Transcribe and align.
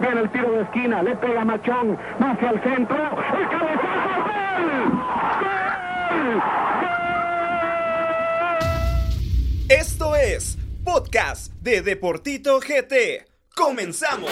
Viene 0.00 0.20
el 0.22 0.30
tiro 0.30 0.52
de 0.52 0.62
esquina, 0.62 1.02
le 1.02 1.16
pega 1.16 1.44
Machón, 1.44 1.98
hacia 2.18 2.50
el 2.50 2.62
centro, 2.62 2.96
el 2.96 3.48
cabezazo, 3.48 4.24
¡gol! 4.24 4.92
¡Gol! 6.10 6.42
Esto 9.68 10.16
es 10.16 10.58
Podcast 10.84 11.52
de 11.60 11.82
Deportito 11.82 12.58
GT. 12.60 13.26
¡Comenzamos! 13.54 14.30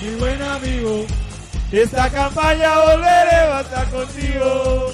Mi 0.00 0.14
buen 0.14 0.40
amigo, 0.40 1.06
esta 1.72 2.10
campaña 2.10 2.78
volveremos 2.80 3.56
a 3.56 3.60
estar 3.60 3.90
contigo. 3.90 4.86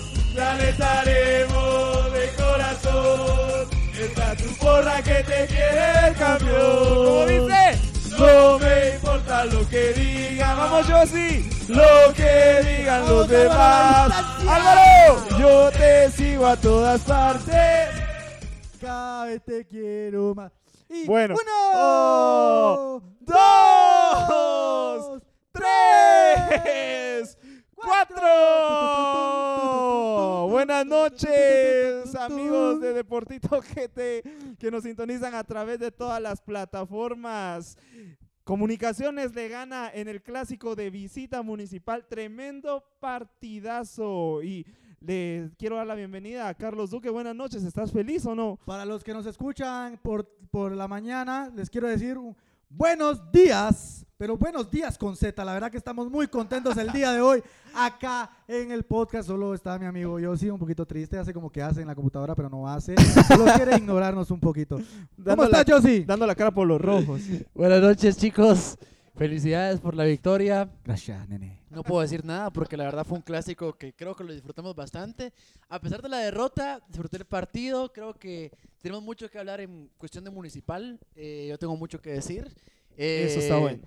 Estaremos 0.69 2.13
de 2.13 2.29
corazón. 2.37 3.69
Esta 3.99 4.35
tu 4.37 4.53
porra 4.57 5.01
que 5.03 5.23
te 5.23 5.47
quiere 5.47 6.09
el 6.09 6.15
campeón. 6.17 7.05
¿Cómo 7.05 7.27
dice? 7.27 7.79
No 8.19 8.59
me 8.59 8.89
importa 8.95 9.45
lo 9.47 9.67
que 9.69 9.93
digan, 9.93 10.57
vamos 10.57 10.87
yo 10.89 11.07
sí. 11.07 11.49
Lo 11.69 12.13
que 12.15 12.63
digan 12.79 13.01
los 13.03 13.11
Vamos, 13.11 13.29
demás. 13.29 14.13
Álvaro, 14.49 15.39
yo 15.39 15.71
te 15.71 16.11
sigo 16.11 16.47
a 16.47 16.57
todas 16.57 17.01
partes. 17.03 17.89
Cada 18.81 19.27
vez 19.27 19.43
te 19.45 19.65
quiero 19.67 20.35
más. 20.35 20.51
Y 20.89 21.07
Bueno. 21.07 21.35
uno, 21.41 23.03
dos, 23.21 25.23
tres, 25.53 27.39
cuatro. 27.75 28.25
Buenas 30.51 30.87
noches, 30.87 32.15
amigos 33.17 33.29
de 33.29 33.35
Deportito 33.35 33.61
GT 33.61 34.57
que 34.59 34.71
nos 34.71 34.85
sintonizan 34.85 35.35
a 35.35 35.45
través 35.45 35.79
de 35.79 35.91
todas 35.91 36.21
las 36.21 36.41
plataformas. 36.41 37.77
Comunicaciones 38.45 39.35
le 39.35 39.49
gana 39.49 39.91
en 39.93 40.09
el 40.09 40.23
clásico 40.23 40.75
de 40.75 40.91
visita 40.91 41.43
municipal. 41.43 42.07
Tremendo 42.07 42.85
partidazo. 43.01 44.43
Y 44.43 44.67
le 45.01 45.51
quiero 45.59 45.77
dar 45.77 45.87
la 45.87 45.95
bienvenida 45.95 46.49
a 46.49 46.55
Carlos 46.55 46.91
Duque. 46.91 47.09
Buenas 47.09 47.35
noches. 47.35 47.65
¿Estás 47.65 47.93
feliz 47.93 48.27
o 48.27 48.35
no? 48.35 48.59
Para 48.67 48.85
los 48.85 49.03
que 49.03 49.15
nos 49.15 49.27
escuchan 49.27 49.99
por, 50.03 50.29
por 50.51 50.73
la 50.73 50.89
mañana, 50.89 51.51
les 51.55 51.71
quiero 51.71 51.89
decir 51.89 52.19
buenos 52.69 53.31
días, 53.31 54.05
pero 54.17 54.37
buenos 54.37 54.71
días 54.71 54.97
con 54.97 55.17
Z. 55.17 55.45
La 55.45 55.53
verdad 55.53 55.71
que 55.71 55.77
estamos 55.77 56.09
muy 56.11 56.29
contentos 56.29 56.77
el 56.77 56.91
día 56.93 57.13
de 57.13 57.21
hoy. 57.21 57.43
Acá 57.75 58.31
en 58.47 58.71
el 58.71 58.85
podcast 58.85 59.27
solo 59.29 59.55
está 59.55 59.79
mi 59.79 59.87
amigo 59.87 60.19
Yossi, 60.21 60.49
un 60.51 60.59
poquito 60.59 60.87
triste, 60.87 61.19
hace 61.19 61.33
como 61.35 61.51
que 61.51 61.61
hace 61.63 61.81
en 61.81 61.89
la 61.89 61.95
computadora, 61.95 62.35
pero 62.35 62.49
no 62.49 62.69
hace. 62.69 62.95
Solo 63.27 63.45
quiere 63.57 63.77
ignorarnos 63.77 64.31
un 64.31 64.41
poquito. 64.41 64.77
¿Cómo 64.77 64.87
Dando 65.17 65.45
estás, 65.45 65.65
Yossi? 65.67 66.05
Dando 66.05 66.27
la 66.27 66.35
cara 66.35 66.51
por 66.53 66.67
los 66.67 66.81
rojos. 66.81 67.21
Buenas 67.55 67.81
noches, 67.81 68.17
chicos. 68.17 68.79
Felicidades 69.17 69.81
por 69.81 69.95
la 69.95 70.05
victoria. 70.05 70.69
Gracias, 70.85 71.29
nene. 71.29 71.61
No 71.71 71.83
puedo 71.85 72.01
decir 72.01 72.25
nada 72.25 72.53
porque 72.53 72.77
la 72.77 72.85
verdad 72.85 73.05
fue 73.05 73.17
un 73.19 73.23
clásico 73.23 73.73
que 73.77 73.93
creo 73.95 74.15
que 74.15 74.25
lo 74.25 74.33
disfrutamos 74.33 74.75
bastante. 74.75 75.33
A 75.69 75.81
pesar 75.81 76.03
de 76.03 76.09
la 76.09 76.19
derrota, 76.19 76.81
disfruté 76.89 77.17
el 77.19 77.25
partido. 77.25 77.93
Creo 77.93 78.15
que 78.15 78.53
tenemos 78.81 79.03
mucho 79.05 79.29
que 79.31 79.39
hablar 79.39 79.61
en 79.61 79.91
cuestión 79.99 80.25
de 80.25 80.31
municipal. 80.31 80.99
Eh, 81.15 81.47
yo 81.49 81.59
tengo 81.59 81.77
mucho 81.77 82.01
que 82.01 82.11
decir. 82.11 82.53
Eso 82.97 83.39
está 83.41 83.57
Eh, 83.57 83.61
bueno. 83.61 83.83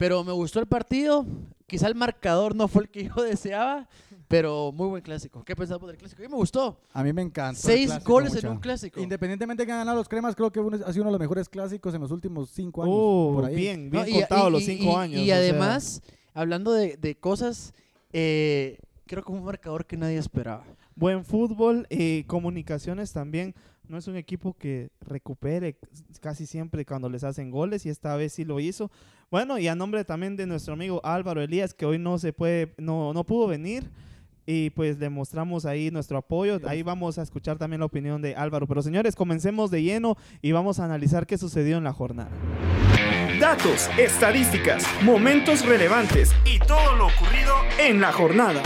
Pero 0.00 0.24
me 0.24 0.32
gustó 0.32 0.60
el 0.60 0.66
partido. 0.66 1.26
Quizá 1.66 1.86
el 1.86 1.94
marcador 1.94 2.54
no 2.56 2.68
fue 2.68 2.84
el 2.84 2.88
que 2.88 3.04
yo 3.14 3.22
deseaba, 3.22 3.86
pero 4.28 4.72
muy 4.72 4.86
buen 4.88 5.02
clásico. 5.02 5.44
¿Qué 5.44 5.54
pensás 5.54 5.78
del 5.78 5.98
clásico? 5.98 6.22
A 6.22 6.24
mí 6.24 6.28
me 6.30 6.36
gustó. 6.36 6.80
A 6.94 7.02
mí 7.04 7.12
me 7.12 7.20
encanta. 7.20 7.60
Seis 7.60 7.88
clásico, 7.90 8.10
goles 8.14 8.32
mucha. 8.32 8.46
en 8.46 8.52
un 8.54 8.60
clásico. 8.60 8.98
Independientemente 8.98 9.62
de 9.62 9.66
que 9.66 9.72
han 9.72 9.80
ganado 9.80 9.98
los 9.98 10.08
cremas, 10.08 10.34
creo 10.34 10.50
que 10.50 10.58
uno- 10.58 10.78
ha 10.86 10.90
sido 10.90 11.02
uno 11.02 11.10
de 11.10 11.18
los 11.18 11.20
mejores 11.20 11.50
clásicos 11.50 11.92
en 11.92 12.00
los 12.00 12.10
últimos 12.12 12.48
cinco 12.48 12.82
años. 12.82 12.94
Por 13.34 13.44
ahí. 13.44 13.54
bien, 13.54 13.90
No, 13.90 14.02
bien 14.02 14.08
y- 14.16 14.18
contado 14.20 14.48
y- 14.48 14.52
los 14.52 14.64
cinco 14.64 14.84
y- 14.84 14.94
años. 14.94 15.20
Y 15.20 15.26
sea, 15.26 15.36
además, 15.36 16.02
hablando 16.32 16.72
de, 16.72 16.96
de 16.96 17.14
cosas, 17.16 17.74
eh, 18.14 18.78
creo 19.06 19.22
que 19.22 19.26
fue 19.30 19.38
un 19.38 19.44
marcador 19.44 19.84
que 19.84 19.98
nadie 19.98 20.16
esperaba. 20.16 20.64
buen 20.96 21.26
fútbol, 21.26 21.86
eh, 21.90 22.24
comunicaciones 22.26 23.12
también. 23.12 23.54
No 23.90 23.98
es 23.98 24.06
un 24.06 24.14
equipo 24.14 24.54
que 24.56 24.92
recupere 25.00 25.76
casi 26.20 26.46
siempre 26.46 26.86
cuando 26.86 27.08
les 27.08 27.24
hacen 27.24 27.50
goles 27.50 27.84
y 27.86 27.88
esta 27.88 28.14
vez 28.14 28.32
sí 28.32 28.44
lo 28.44 28.60
hizo. 28.60 28.88
Bueno, 29.32 29.58
y 29.58 29.66
a 29.66 29.74
nombre 29.74 30.04
también 30.04 30.36
de 30.36 30.46
nuestro 30.46 30.74
amigo 30.74 31.00
Álvaro 31.04 31.42
Elías, 31.42 31.74
que 31.74 31.86
hoy 31.86 31.98
no 31.98 32.16
se 32.20 32.32
puede, 32.32 32.72
no, 32.78 33.12
no 33.12 33.24
pudo 33.24 33.48
venir. 33.48 33.90
Y 34.46 34.70
pues 34.70 34.96
le 35.00 35.10
mostramos 35.10 35.66
ahí 35.66 35.90
nuestro 35.90 36.18
apoyo. 36.18 36.60
Ahí 36.68 36.84
vamos 36.84 37.18
a 37.18 37.22
escuchar 37.22 37.58
también 37.58 37.80
la 37.80 37.86
opinión 37.86 38.22
de 38.22 38.36
Álvaro. 38.36 38.68
Pero 38.68 38.80
señores, 38.80 39.16
comencemos 39.16 39.72
de 39.72 39.82
lleno 39.82 40.16
y 40.40 40.52
vamos 40.52 40.78
a 40.78 40.84
analizar 40.84 41.26
qué 41.26 41.36
sucedió 41.36 41.76
en 41.76 41.82
la 41.82 41.92
jornada. 41.92 42.30
Datos, 43.40 43.90
estadísticas, 43.98 44.84
momentos 45.02 45.66
relevantes 45.66 46.32
y 46.46 46.60
todo 46.60 46.94
lo 46.94 47.08
ocurrido 47.08 47.54
en 47.80 48.00
la 48.00 48.12
jornada. 48.12 48.62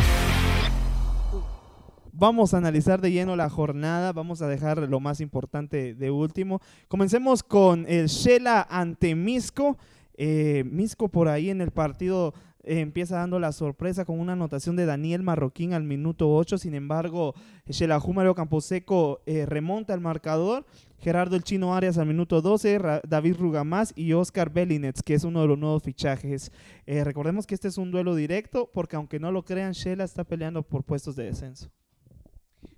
Vamos 2.16 2.54
a 2.54 2.58
analizar 2.58 3.00
de 3.00 3.10
lleno 3.10 3.34
la 3.34 3.50
jornada, 3.50 4.12
vamos 4.12 4.40
a 4.40 4.46
dejar 4.46 4.78
lo 4.88 5.00
más 5.00 5.20
importante 5.20 5.94
de 5.94 6.10
último. 6.12 6.60
Comencemos 6.86 7.42
con 7.42 7.86
el 7.88 8.06
Shela 8.06 8.64
ante 8.70 9.16
Misco. 9.16 9.76
Eh, 10.16 10.62
Misco 10.64 11.08
por 11.08 11.26
ahí 11.26 11.50
en 11.50 11.60
el 11.60 11.72
partido 11.72 12.32
eh, 12.62 12.78
empieza 12.78 13.16
dando 13.16 13.40
la 13.40 13.50
sorpresa 13.50 14.04
con 14.04 14.20
una 14.20 14.34
anotación 14.34 14.76
de 14.76 14.86
Daniel 14.86 15.24
Marroquín 15.24 15.72
al 15.72 15.82
minuto 15.82 16.32
8. 16.32 16.56
Sin 16.56 16.74
embargo, 16.76 17.34
Shela 17.66 17.98
Mario 17.98 18.36
Camposeco 18.36 19.20
eh, 19.26 19.44
remonta 19.44 19.92
el 19.92 20.00
marcador. 20.00 20.66
Gerardo 20.98 21.34
el 21.34 21.42
Chino 21.42 21.74
Arias 21.74 21.98
al 21.98 22.06
minuto 22.06 22.40
12, 22.40 22.78
Ra- 22.78 23.02
David 23.06 23.36
Rugamás 23.40 23.92
y 23.96 24.12
Oscar 24.12 24.50
Belinets, 24.50 25.02
que 25.02 25.14
es 25.14 25.24
uno 25.24 25.40
de 25.42 25.48
los 25.48 25.58
nuevos 25.58 25.82
fichajes. 25.82 26.52
Recordemos 26.86 27.44
que 27.44 27.56
este 27.56 27.66
es 27.68 27.76
un 27.76 27.90
duelo 27.90 28.14
directo 28.14 28.70
porque 28.72 28.94
aunque 28.94 29.18
no 29.18 29.32
lo 29.32 29.44
crean, 29.44 29.72
Shela 29.72 30.04
está 30.04 30.22
peleando 30.22 30.62
por 30.62 30.84
puestos 30.84 31.16
de 31.16 31.24
descenso. 31.24 31.70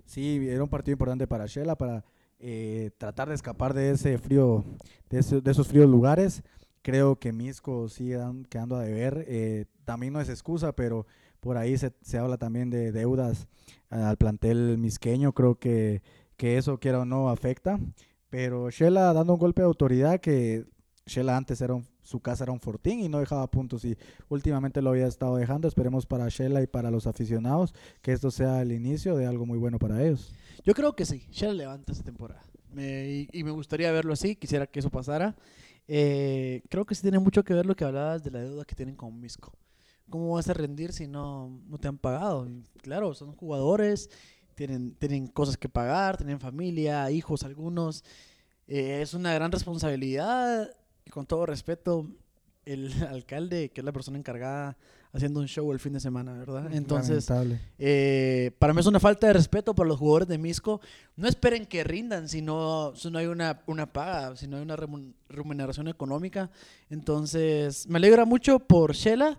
Sí, 0.06 0.46
era 0.48 0.62
un 0.62 0.68
partido 0.70 0.92
importante 0.94 1.26
para 1.26 1.46
Shela, 1.46 1.76
para 1.76 2.04
eh, 2.38 2.90
tratar 2.98 3.28
de 3.28 3.34
escapar 3.34 3.74
de 3.74 3.90
ese 3.90 4.18
frío, 4.18 4.64
de, 5.10 5.18
ese- 5.20 5.40
de 5.40 5.50
esos 5.50 5.68
fríos 5.68 5.88
lugares. 5.88 6.42
Creo 6.82 7.16
que 7.18 7.32
Misco 7.32 7.88
sigue 7.88 8.16
dan- 8.16 8.44
quedando 8.44 8.76
a 8.76 8.82
deber. 8.84 9.24
eh, 9.28 9.66
también 9.84 10.12
no 10.12 10.20
es 10.20 10.28
excusa, 10.28 10.72
pero 10.72 11.06
por 11.40 11.56
ahí 11.56 11.76
se, 11.78 11.92
se 12.02 12.18
habla 12.18 12.38
también 12.38 12.70
de 12.70 12.92
deudas 12.92 13.48
al 13.90 14.16
plantel 14.16 14.78
misqueño. 14.78 15.32
Creo 15.32 15.58
que, 15.58 16.02
que 16.36 16.56
eso, 16.58 16.78
quiera 16.78 17.00
o 17.00 17.04
no, 17.04 17.28
afecta. 17.30 17.78
Pero 18.30 18.70
Shela 18.70 19.12
dando 19.12 19.34
un 19.34 19.38
golpe 19.40 19.62
de 19.62 19.66
autoridad 19.66 20.20
que 20.20 20.66
Shela 21.06 21.36
antes 21.36 21.60
era 21.60 21.74
un- 21.74 21.86
su 22.06 22.20
casa 22.20 22.44
era 22.44 22.52
un 22.52 22.60
fortín 22.60 23.00
y 23.00 23.08
no 23.08 23.18
dejaba 23.18 23.50
puntos 23.50 23.84
y 23.84 23.98
últimamente 24.28 24.80
lo 24.80 24.90
había 24.90 25.08
estado 25.08 25.36
dejando. 25.36 25.66
Esperemos 25.66 26.06
para 26.06 26.28
Shela 26.28 26.62
y 26.62 26.68
para 26.68 26.90
los 26.92 27.08
aficionados 27.08 27.74
que 28.00 28.12
esto 28.12 28.30
sea 28.30 28.62
el 28.62 28.70
inicio 28.70 29.16
de 29.16 29.26
algo 29.26 29.44
muy 29.44 29.58
bueno 29.58 29.80
para 29.80 30.00
ellos. 30.04 30.32
Yo 30.64 30.72
creo 30.72 30.94
que 30.94 31.04
sí, 31.04 31.26
Shell 31.32 31.56
levanta 31.56 31.90
esta 31.90 32.04
temporada. 32.04 32.42
Y, 32.72 33.42
me 33.42 33.50
gustaría 33.50 33.90
verlo 33.90 34.12
así, 34.12 34.36
quisiera 34.36 34.66
que 34.66 34.78
eso 34.78 34.90
pasara. 34.90 35.34
Eh, 35.88 36.62
creo 36.68 36.84
que 36.84 36.94
sí 36.94 37.02
tiene 37.02 37.18
mucho 37.18 37.42
que 37.42 37.54
ver 37.54 37.66
lo 37.66 37.74
que 37.74 37.84
hablabas 37.84 38.22
de 38.22 38.30
la 38.30 38.40
deuda 38.40 38.64
que 38.64 38.76
tienen 38.76 38.94
con 38.94 39.18
Misco. 39.18 39.52
¿Cómo 40.08 40.34
vas 40.34 40.48
a 40.48 40.54
rendir 40.54 40.92
si 40.92 41.08
no, 41.08 41.60
no 41.66 41.78
te 41.78 41.88
han 41.88 41.98
pagado? 41.98 42.48
Claro, 42.82 43.14
son 43.14 43.32
jugadores, 43.34 44.10
tienen, 44.54 44.94
tienen 44.94 45.26
cosas 45.26 45.56
que 45.56 45.68
pagar, 45.68 46.16
tienen 46.16 46.38
familia, 46.38 47.10
hijos 47.10 47.42
algunos. 47.42 48.04
Eh, 48.68 49.00
es 49.02 49.14
una 49.14 49.34
gran 49.34 49.50
responsabilidad 49.50 50.70
con 51.10 51.26
todo 51.26 51.46
respeto, 51.46 52.06
el 52.64 52.90
alcalde, 53.10 53.70
que 53.70 53.80
es 53.80 53.84
la 53.84 53.92
persona 53.92 54.18
encargada, 54.18 54.76
haciendo 55.12 55.40
un 55.40 55.46
show 55.48 55.72
el 55.72 55.78
fin 55.78 55.94
de 55.94 56.00
semana, 56.00 56.34
¿verdad? 56.34 56.66
Entonces, 56.74 57.24
eh, 57.78 58.50
para 58.58 58.74
mí 58.74 58.80
es 58.80 58.86
una 58.86 59.00
falta 59.00 59.26
de 59.28 59.32
respeto 59.32 59.74
para 59.74 59.88
los 59.88 59.98
jugadores 59.98 60.28
de 60.28 60.36
Misco. 60.36 60.80
No 61.16 61.26
esperen 61.26 61.64
que 61.64 61.82
rindan 61.84 62.28
si 62.28 62.42
no, 62.42 62.92
si 62.96 63.10
no 63.10 63.18
hay 63.18 63.26
una, 63.26 63.62
una 63.66 63.86
paga, 63.90 64.36
si 64.36 64.46
no 64.46 64.56
hay 64.56 64.62
una 64.62 64.76
remun- 64.76 65.14
remuneración 65.30 65.88
económica. 65.88 66.50
Entonces, 66.90 67.86
me 67.88 67.96
alegra 67.98 68.24
mucho 68.24 68.58
por 68.58 68.94
Shela. 68.94 69.38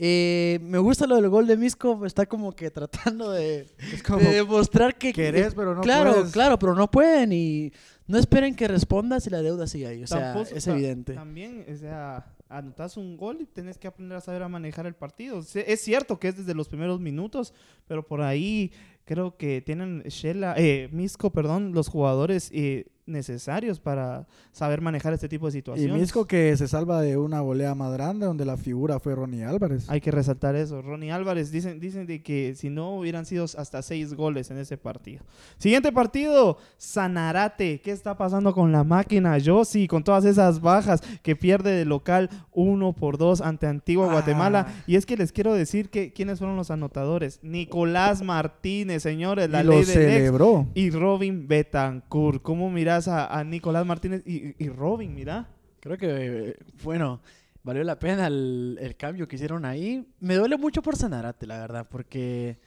Eh, 0.00 0.60
me 0.62 0.78
gusta 0.78 1.06
lo 1.08 1.16
del 1.16 1.28
gol 1.28 1.46
de 1.48 1.56
Misco, 1.56 2.06
está 2.06 2.24
como 2.26 2.52
que 2.52 2.70
tratando 2.70 3.32
de, 3.32 3.66
como 4.06 4.20
de 4.20 4.30
demostrar 4.34 4.96
que... 4.96 5.12
querés, 5.12 5.54
pero 5.54 5.74
no 5.74 5.80
claro, 5.80 6.14
puedes. 6.14 6.30
claro, 6.32 6.58
pero 6.58 6.74
no 6.76 6.88
pueden 6.90 7.32
y 7.32 7.72
no 8.06 8.16
esperen 8.16 8.54
que 8.54 8.68
responda 8.68 9.18
si 9.18 9.28
la 9.28 9.42
deuda 9.42 9.66
sigue 9.66 9.88
ahí. 9.88 10.02
O 10.04 10.06
sea, 10.06 10.32
Tampoco- 10.34 10.54
es 10.54 10.66
evidente. 10.68 11.14
También, 11.14 11.66
o 11.72 11.76
sea, 11.76 12.32
anotas 12.48 12.96
un 12.96 13.16
gol 13.16 13.38
y 13.40 13.46
tenés 13.46 13.76
que 13.76 13.88
aprender 13.88 14.16
a 14.16 14.20
saber 14.20 14.42
a 14.44 14.48
manejar 14.48 14.86
el 14.86 14.94
partido. 14.94 15.40
Es 15.54 15.80
cierto 15.80 16.20
que 16.20 16.28
es 16.28 16.36
desde 16.36 16.54
los 16.54 16.68
primeros 16.68 17.00
minutos, 17.00 17.52
pero 17.88 18.06
por 18.06 18.22
ahí 18.22 18.72
creo 19.04 19.36
que 19.36 19.62
tienen 19.62 20.02
Shela, 20.04 20.54
eh, 20.56 20.88
Misco, 20.92 21.30
perdón, 21.30 21.72
los 21.72 21.88
jugadores 21.88 22.50
eh, 22.54 22.86
necesarios 23.08 23.80
para 23.80 24.26
saber 24.52 24.80
manejar 24.80 25.12
este 25.12 25.28
tipo 25.28 25.46
de 25.46 25.50
Y 25.50 25.52
situaciones. 25.60 25.98
Misco 26.00 26.26
que 26.26 26.56
se 26.56 26.68
salva 26.68 27.00
de 27.00 27.16
una 27.16 27.40
volea 27.40 27.74
más 27.74 27.92
grande 27.92 28.26
donde 28.26 28.44
la 28.44 28.56
figura 28.56 29.00
fue 29.00 29.14
Ronnie 29.14 29.44
Álvarez. 29.44 29.88
Hay 29.90 30.00
que 30.00 30.10
resaltar 30.10 30.54
eso. 30.54 30.82
Ronnie 30.82 31.10
Álvarez 31.10 31.50
dicen, 31.50 31.80
dicen 31.80 32.06
de 32.06 32.22
que 32.22 32.54
si 32.54 32.70
no 32.70 32.96
hubieran 32.98 33.26
sido 33.26 33.44
hasta 33.44 33.82
seis 33.82 34.14
goles 34.14 34.50
en 34.50 34.58
ese 34.58 34.76
partido. 34.76 35.24
Siguiente 35.58 35.90
partido, 35.92 36.58
Sanarate. 36.76 37.80
¿Qué 37.80 37.90
está 37.92 38.16
pasando 38.16 38.52
con 38.52 38.72
la 38.72 38.84
máquina? 38.84 39.38
Yo 39.38 39.64
sí, 39.64 39.86
con 39.86 40.04
todas 40.04 40.24
esas 40.24 40.60
bajas 40.60 41.00
que 41.22 41.36
pierde 41.36 41.70
de 41.70 41.84
local 41.84 42.28
uno 42.52 42.92
por 42.92 43.18
dos 43.18 43.40
ante 43.40 43.66
Antigua 43.66 44.06
Ah. 44.08 44.12
Guatemala. 44.12 44.66
Y 44.86 44.96
es 44.96 45.06
que 45.06 45.16
les 45.16 45.32
quiero 45.32 45.54
decir 45.54 45.90
que 45.90 46.12
quiénes 46.12 46.38
fueron 46.38 46.56
los 46.56 46.70
anotadores. 46.70 47.38
Nicolás 47.42 48.22
Martínez, 48.22 49.02
señores, 49.02 49.48
la 49.50 49.60
y 49.62 49.64
ley 49.66 49.76
lo 49.76 49.80
ex. 49.82 49.92
celebró. 49.92 50.66
Y 50.74 50.90
Robin 50.90 51.46
Betancourt. 51.48 52.42
¿Cómo 52.42 52.70
a, 53.06 53.26
a 53.38 53.44
Nicolás 53.44 53.86
Martínez 53.86 54.22
y, 54.26 54.54
y 54.62 54.68
Robin? 54.70 55.14
Mira. 55.14 55.48
Creo 55.80 55.96
que, 55.96 56.08
eh, 56.10 56.56
bueno, 56.82 57.20
valió 57.62 57.84
la 57.84 57.98
pena 58.00 58.26
el, 58.26 58.76
el 58.80 58.96
cambio 58.96 59.28
que 59.28 59.36
hicieron 59.36 59.64
ahí. 59.64 60.04
Me 60.18 60.34
duele 60.34 60.56
mucho 60.56 60.82
por 60.82 60.96
Sanarate, 60.96 61.46
la 61.46 61.60
verdad, 61.60 61.86
porque 61.88 62.58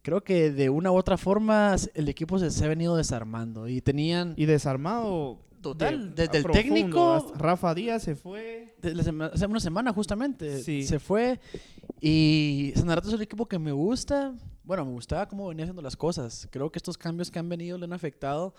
creo 0.00 0.22
que 0.24 0.50
de 0.50 0.70
una 0.70 0.90
u 0.90 0.96
otra 0.96 1.18
forma 1.18 1.76
el 1.94 2.08
equipo 2.08 2.38
se, 2.38 2.50
se 2.50 2.64
ha 2.64 2.68
venido 2.68 2.96
desarmando 2.96 3.68
y 3.68 3.82
tenían... 3.82 4.32
Y 4.38 4.46
desarmado. 4.46 5.40
Total, 5.60 6.14
de- 6.14 6.26
desde 6.28 6.38
el 6.38 6.44
técnico- 6.44 7.32
Rafa 7.36 7.74
Díaz 7.74 8.02
se 8.02 8.14
fue. 8.16 8.74
sema- 9.02 9.30
hace 9.32 9.46
una 9.46 9.60
semana 9.60 9.92
justamente 9.94 10.62
Sí. 10.62 10.82
se 10.84 10.98
fue 10.98 11.40
y 12.00 12.72
Sanarate 12.76 13.08
es 13.08 13.14
un 13.14 13.22
equipo 13.22 13.46
que 13.46 13.58
me 13.58 13.72
gusta. 13.72 14.34
Bueno, 14.62 14.84
me 14.84 14.92
gustaba 14.92 15.26
cómo 15.28 15.48
venía 15.48 15.64
haciendo 15.64 15.80
las 15.82 15.96
cosas. 15.96 16.48
Creo 16.50 16.70
que 16.70 16.78
estos 16.78 16.98
cambios 16.98 17.30
que 17.30 17.38
han 17.38 17.48
venido 17.48 17.78
le 17.78 17.84
han 17.84 17.92
afectado. 17.94 18.54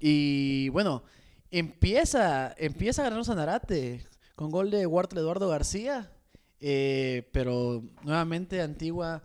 Y 0.00 0.68
bueno, 0.70 1.02
empieza, 1.50 2.54
empieza 2.58 3.02
ganando 3.02 3.24
Sanarate 3.24 4.06
con 4.34 4.50
gol 4.50 4.70
de 4.70 4.86
Huartel 4.86 5.18
Eduardo 5.18 5.48
García. 5.48 6.12
eh, 6.60 7.28
pero 7.32 7.82
nuevamente 8.02 8.60
Antigua 8.60 9.22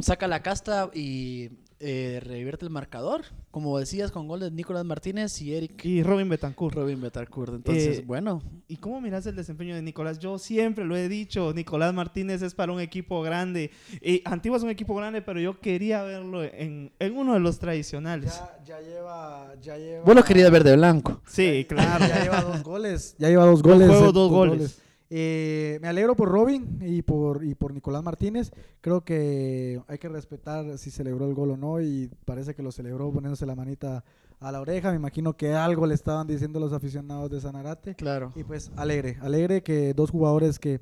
saca 0.00 0.28
la 0.28 0.42
casta 0.42 0.90
y 0.94 1.50
eh, 1.80 2.20
revierte 2.22 2.64
el 2.64 2.70
marcador. 2.70 3.24
Como 3.58 3.76
decías, 3.76 4.12
con 4.12 4.28
gol 4.28 4.38
de 4.38 4.52
Nicolás 4.52 4.84
Martínez 4.84 5.42
y 5.42 5.52
Eric 5.52 5.84
Y 5.84 6.04
Robin 6.04 6.28
Betancourt. 6.28 6.76
Robin 6.76 7.00
Betancourt. 7.00 7.54
Entonces, 7.54 7.98
Eh, 7.98 8.04
bueno, 8.06 8.40
¿Y 8.68 8.76
cómo 8.76 9.00
miras 9.00 9.26
el 9.26 9.34
desempeño 9.34 9.74
de 9.74 9.82
Nicolás? 9.82 10.20
Yo 10.20 10.38
siempre 10.38 10.84
lo 10.84 10.96
he 10.96 11.08
dicho, 11.08 11.52
Nicolás 11.52 11.92
Martínez 11.92 12.40
es 12.42 12.54
para 12.54 12.70
un 12.70 12.78
equipo 12.78 13.20
grande. 13.20 13.72
Y 14.00 14.22
Antigua 14.24 14.58
es 14.58 14.62
un 14.62 14.70
equipo 14.70 14.94
grande, 14.94 15.22
pero 15.22 15.40
yo 15.40 15.58
quería 15.58 16.04
verlo 16.04 16.44
en, 16.44 16.92
en 17.00 17.16
uno 17.16 17.34
de 17.34 17.40
los 17.40 17.58
tradicionales. 17.58 18.40
Ya, 18.64 18.78
ya 18.78 18.80
lleva, 18.80 19.54
ya 19.60 19.76
lleva. 19.76 20.04
vos 20.04 20.14
lo 20.14 20.22
querías 20.22 20.52
ver 20.52 20.62
de 20.62 20.76
blanco. 20.76 21.20
Sí, 21.26 21.66
claro. 21.68 22.06
Ya 22.06 22.22
lleva 22.22 22.42
dos 22.42 22.62
goles. 22.62 23.16
Ya 23.18 23.28
lleva 23.28 23.44
dos 23.44 23.60
goles. 23.60 23.88
juego, 23.88 24.10
eh, 24.10 24.12
dos 24.12 24.30
goles. 24.30 24.80
Eh, 25.10 25.78
me 25.80 25.88
alegro 25.88 26.14
por 26.14 26.28
Robin 26.28 26.78
y 26.82 27.02
por, 27.02 27.42
y 27.44 27.54
por 27.54 27.72
Nicolás 27.72 28.02
Martínez. 28.02 28.52
Creo 28.80 29.02
que 29.04 29.80
hay 29.88 29.98
que 29.98 30.08
respetar 30.08 30.76
si 30.78 30.90
celebró 30.90 31.26
el 31.26 31.34
gol 31.34 31.52
o 31.52 31.56
no. 31.56 31.80
Y 31.80 32.10
parece 32.24 32.54
que 32.54 32.62
lo 32.62 32.72
celebró 32.72 33.10
poniéndose 33.10 33.46
la 33.46 33.54
manita 33.54 34.04
a 34.40 34.52
la 34.52 34.60
oreja. 34.60 34.90
Me 34.90 34.96
imagino 34.96 35.36
que 35.36 35.52
algo 35.54 35.86
le 35.86 35.94
estaban 35.94 36.26
diciendo 36.26 36.60
los 36.60 36.72
aficionados 36.72 37.30
de 37.30 37.40
Sanarate. 37.40 37.94
Claro. 37.94 38.32
Y 38.36 38.44
pues 38.44 38.70
alegre, 38.76 39.16
alegre 39.20 39.62
que 39.62 39.94
dos 39.94 40.10
jugadores 40.10 40.58
que. 40.58 40.80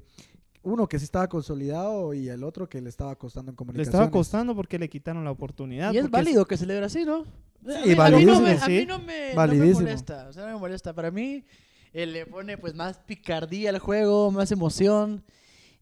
Uno 0.62 0.88
que 0.88 0.98
sí 0.98 1.04
estaba 1.04 1.28
consolidado 1.28 2.12
y 2.12 2.28
el 2.28 2.42
otro 2.42 2.68
que 2.68 2.80
le 2.80 2.88
estaba 2.88 3.14
costando 3.14 3.50
en 3.50 3.54
Le 3.54 3.56
comunicaciones. 3.56 3.94
estaba 3.94 4.10
costando 4.10 4.52
porque 4.56 4.80
le 4.80 4.88
quitaron 4.88 5.22
la 5.22 5.30
oportunidad. 5.30 5.92
Y 5.92 5.98
es 5.98 6.10
válido 6.10 6.44
que 6.44 6.56
celebre 6.56 6.86
así, 6.86 7.04
¿no? 7.04 7.18
A 7.18 7.84
Sí, 7.84 7.90
mí- 7.90 7.94
a 7.96 8.10
mí 8.10 8.24
no 8.24 8.40
me- 8.40 8.56
validísimo, 8.56 8.64
A 8.64 8.68
mí 8.68 8.86
no 8.86 8.98
me, 8.98 9.04
no 9.04 9.06
me 9.28 9.34
Validísimo. 9.36 9.80
molesta. 9.82 10.26
O 10.28 10.32
sea, 10.32 10.44
no 10.46 10.54
me 10.54 10.58
molesta. 10.58 10.92
Para 10.92 11.12
mí, 11.12 11.44
él 12.02 12.12
le 12.12 12.26
pone 12.26 12.58
pues 12.58 12.74
más 12.74 12.98
picardía 12.98 13.70
al 13.70 13.78
juego, 13.78 14.30
más 14.30 14.52
emoción. 14.52 15.24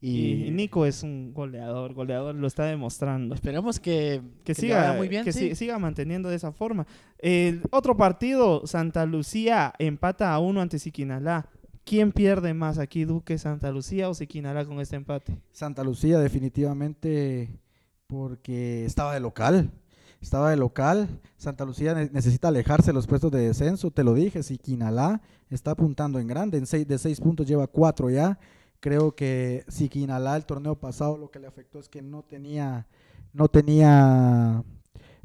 Y, 0.01 0.45
Y, 0.47 0.51
Nico 0.51 0.85
es 0.85 1.03
un 1.03 1.33
goleador, 1.33 1.93
goleador, 1.93 2.35
lo 2.35 2.47
está 2.47 2.65
demostrando. 2.65 3.35
esperemos 3.35 3.79
que, 3.79 4.21
Que, 4.43 4.53
siga, 4.53 4.77
vaya 4.81 4.97
muy 4.97 5.07
bien. 5.07 5.23
que 5.25 5.33
sí. 5.33 5.55
siga 5.55 5.77
manteniendo 5.79 6.29
de 6.29 6.35
esa 6.35 6.51
forma. 6.51 6.85
El 7.17 7.61
otro 7.71 7.97
partido, 7.97 8.65
Santa 8.65 9.05
Lucía 9.05 9.73
empata 9.79 10.33
a 10.33 10.39
uno 10.39 10.61
ante 10.61 10.79
Siquinalá. 10.79 11.49
¿Quién 11.83 12.11
pierde 12.11 12.53
más 12.53 12.77
aquí, 12.77 13.03
Duque, 13.05 13.37
Santa 13.37 13.71
Lucía 13.71 14.09
o 14.09 14.13
Siquinalá 14.13 14.65
con 14.65 14.79
este 14.79 14.95
empate? 14.95 15.37
Santa 15.51 15.83
Lucía 15.83 16.19
definitivamente 16.19 17.49
porque 18.07 18.85
estaba 18.85 19.13
de 19.13 19.19
local. 19.19 19.71
Estaba 20.25 20.49
de 20.49 20.57
local. 20.57 21.07
Santa 21.37 21.65
Lucía 21.65 21.93
ne- 21.93 22.09
necesita 22.11 22.47
alejarse 22.47 22.87
de 22.87 22.93
los 22.93 23.05
puestos 23.05 23.31
de 23.31 23.41
descenso. 23.45 23.91
Te 23.91 24.03
lo 24.03 24.15
dije, 24.15 24.41
si 24.41 24.57
Quinalá 24.57 25.21
está 25.51 25.69
apuntando 25.71 26.17
en 26.17 26.25
grande. 26.25 26.57
En 26.57 26.65
seis, 26.65 26.87
de 26.87 26.97
seis 26.97 27.21
puntos 27.21 27.45
lleva 27.45 27.67
cuatro 27.67 28.09
ya. 28.09 28.39
Creo 28.79 29.15
que 29.15 29.63
si 29.67 29.87
Quinalá 29.87 30.35
el 30.35 30.47
torneo 30.47 30.79
pasado 30.79 31.15
lo 31.15 31.29
que 31.29 31.37
le 31.37 31.45
afectó 31.45 31.77
es 31.77 31.89
que 31.89 32.01
no 32.01 32.23
tenía, 32.23 32.87
no 33.33 33.49
tenía, 33.49 34.63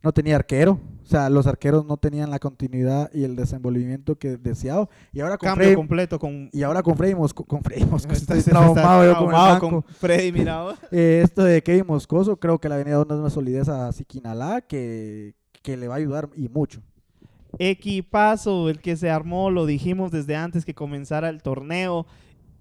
no 0.03 0.13
tenía 0.13 0.37
arquero. 0.37 0.79
O 1.03 1.07
sea, 1.11 1.29
los 1.29 1.47
arqueros 1.49 1.85
no 1.87 1.97
tenían 1.97 2.31
la 2.31 2.39
continuidad 2.39 3.11
y 3.13 3.25
el 3.25 3.35
desenvolvimiento 3.35 4.17
que 4.17 4.37
deseado. 4.37 4.89
Y 5.13 5.21
ahora 5.21 5.37
con 5.39 5.49
Cambio 5.49 5.69
Freddy- 5.69 5.75
completo 5.75 6.19
con... 6.21 6.49
y 6.53 6.63
ahora 6.63 6.83
con 6.85 6.97
Freddy 6.97 7.15
Mosco, 7.17 7.45
con 7.45 7.63
Freddy 7.63 7.85
Mosco, 7.85 8.13
Está- 8.13 8.37
estoy 8.37 8.39
está- 8.53 8.53
traumado 8.53 9.03
está 9.05 9.55
yo 9.55 9.61
con 9.61 9.75
el 9.75 9.83
Freddy 9.95 10.31
Mirado. 10.33 10.75
Eh, 10.93 11.23
esto 11.25 11.43
de 11.43 11.63
Kevin 11.63 11.85
Moscoso, 11.87 12.37
creo 12.39 12.59
que 12.59 12.69
le 12.69 12.75
ha 12.77 12.79
venido 12.79 13.05
dando 13.05 13.21
una 13.21 13.31
solidez 13.31 13.69
a 13.69 13.91
Siquinalá 13.93 14.61
que, 14.61 15.35
que 15.63 15.77
le 15.77 15.89
va 15.89 15.95
a 15.95 15.99
ayudar 15.99 16.29
y 16.37 16.49
mucho. 16.49 16.81
Equipazo, 17.59 18.69
el 18.69 18.81
que 18.81 18.97
se 18.97 19.11
armó, 19.11 19.51
lo 19.51 19.67
dijimos 19.67 20.13
desde 20.13 20.37
antes 20.37 20.65
que 20.65 20.75
comenzara 20.75 21.29
el 21.29 21.43
torneo. 21.43 22.07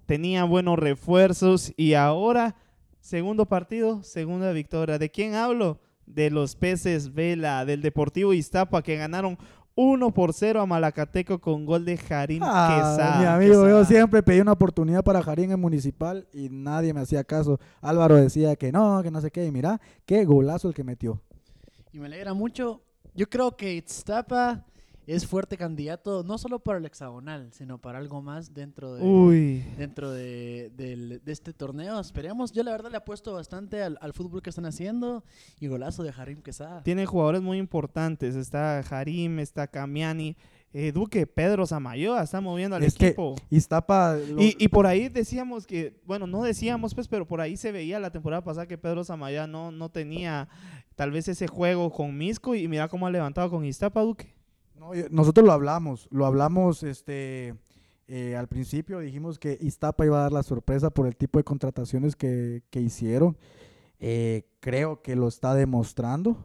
Tenía 0.07 0.43
buenos 0.43 0.79
refuerzos 0.79 1.71
y 1.77 1.93
ahora, 1.93 2.55
segundo 2.99 3.45
partido, 3.45 4.01
segunda 4.03 4.51
victoria. 4.51 4.97
¿De 4.97 5.09
quién 5.11 5.35
hablo? 5.35 5.79
De 6.09 6.29
los 6.29 6.55
peces 6.57 7.13
Vela, 7.13 7.63
del 7.63 7.81
Deportivo 7.81 8.33
Iztapa, 8.33 8.81
que 8.81 8.97
ganaron 8.97 9.37
1 9.75 10.11
por 10.13 10.33
0 10.33 10.59
a 10.59 10.65
Malacateco 10.65 11.39
con 11.39 11.65
gol 11.65 11.85
de 11.85 11.95
Jarín 11.97 12.41
Ah, 12.43 12.75
Quesada. 12.97 13.19
mi 13.19 13.25
amigo, 13.25 13.65
yo 13.69 13.85
siempre 13.85 14.21
pedí 14.21 14.41
una 14.41 14.51
oportunidad 14.51 15.03
para 15.03 15.21
Jarín 15.21 15.51
en 15.51 15.59
Municipal 15.61 16.27
y 16.33 16.49
nadie 16.49 16.93
me 16.93 16.99
hacía 16.99 17.23
caso. 17.23 17.59
Álvaro 17.79 18.15
decía 18.17 18.55
que 18.57 18.71
no, 18.73 19.01
que 19.03 19.11
no 19.11 19.21
sé 19.21 19.31
qué. 19.31 19.45
Y 19.45 19.51
mira, 19.51 19.79
qué 20.05 20.25
golazo 20.25 20.67
el 20.67 20.73
que 20.73 20.83
metió. 20.83 21.21
Y 21.93 21.99
me 21.99 22.07
alegra 22.07 22.33
mucho. 22.33 22.81
Yo 23.15 23.29
creo 23.29 23.55
que 23.55 23.73
Itztapa 23.75 24.65
es 25.15 25.25
fuerte 25.25 25.57
candidato 25.57 26.23
no 26.23 26.37
solo 26.37 26.59
para 26.59 26.77
el 26.77 26.85
hexagonal, 26.85 27.49
sino 27.51 27.79
para 27.79 27.97
algo 27.99 28.21
más 28.21 28.53
dentro 28.53 28.93
de, 28.95 29.03
Uy, 29.03 29.63
dentro 29.77 30.11
de, 30.11 30.69
de 30.75 31.19
este 31.31 31.51
torneo. 31.53 31.99
Esperemos. 31.99 32.51
Yo 32.51 32.63
la 32.63 32.71
verdad 32.71 32.91
le 32.91 32.97
apuesto 32.97 33.33
bastante 33.33 33.81
al, 33.81 33.97
al 34.01 34.13
fútbol 34.13 34.41
que 34.41 34.49
están 34.51 34.65
haciendo 34.65 35.23
y 35.59 35.67
golazo 35.67 36.03
de 36.03 36.13
Harim 36.15 36.41
Quesada. 36.41 36.83
tiene 36.83 37.05
jugadores 37.05 37.41
muy 37.41 37.57
importantes. 37.57 38.35
Está 38.35 38.83
Jarim, 38.83 39.39
está 39.39 39.67
Camiani. 39.67 40.35
eh, 40.71 40.91
Duque, 40.91 41.25
Pedro 41.25 41.65
Samayoa 41.65 42.21
está 42.21 42.39
moviendo 42.41 42.75
al 42.75 42.83
Es 42.83 42.93
que 42.95 43.07
equipo. 43.07 43.33
Iztapa. 43.49 44.15
lo- 44.15 44.39
Y, 44.41 44.55
y 44.59 44.67
por 44.67 44.85
ahí 44.85 45.09
decíamos 45.09 45.65
que, 45.65 45.99
bueno, 46.05 46.27
no 46.27 46.43
decíamos 46.43 46.93
pues, 46.93 47.07
pero 47.07 47.25
por 47.27 47.41
ahí 47.41 47.57
se 47.57 47.71
veía 47.71 47.99
la 47.99 48.11
temporada 48.11 48.43
pasada 48.43 48.67
que 48.67 48.77
Pedro 48.77 49.03
Zamaya 49.03 49.47
no, 49.47 49.71
no 49.71 49.89
tenía 49.89 50.47
tal 50.95 51.09
vez 51.09 51.27
ese 51.27 51.47
juego 51.47 51.89
con 51.91 52.15
Misco 52.15 52.53
y 52.53 52.67
mira 52.67 52.87
cómo 52.87 53.07
ha 53.07 53.11
levantado 53.11 53.49
con 53.49 53.65
Iztapa, 53.65 54.01
Duque. 54.01 54.35
No, 54.79 54.91
nosotros 55.11 55.45
lo 55.45 55.51
hablamos, 55.51 56.07
lo 56.11 56.25
hablamos 56.25 56.83
este 56.83 57.53
eh, 58.07 58.35
al 58.35 58.47
principio, 58.47 58.99
dijimos 58.99 59.37
que 59.37 59.57
Iztapa 59.61 60.05
iba 60.05 60.17
a 60.17 60.23
dar 60.23 60.31
la 60.31 60.41
sorpresa 60.41 60.89
por 60.89 61.05
el 61.05 61.15
tipo 61.15 61.37
de 61.37 61.43
contrataciones 61.43 62.15
que, 62.15 62.63
que 62.71 62.81
hicieron. 62.81 63.37
Eh, 63.99 64.47
creo 64.61 65.01
que 65.01 65.15
lo 65.15 65.27
está 65.27 65.53
demostrando. 65.53 66.37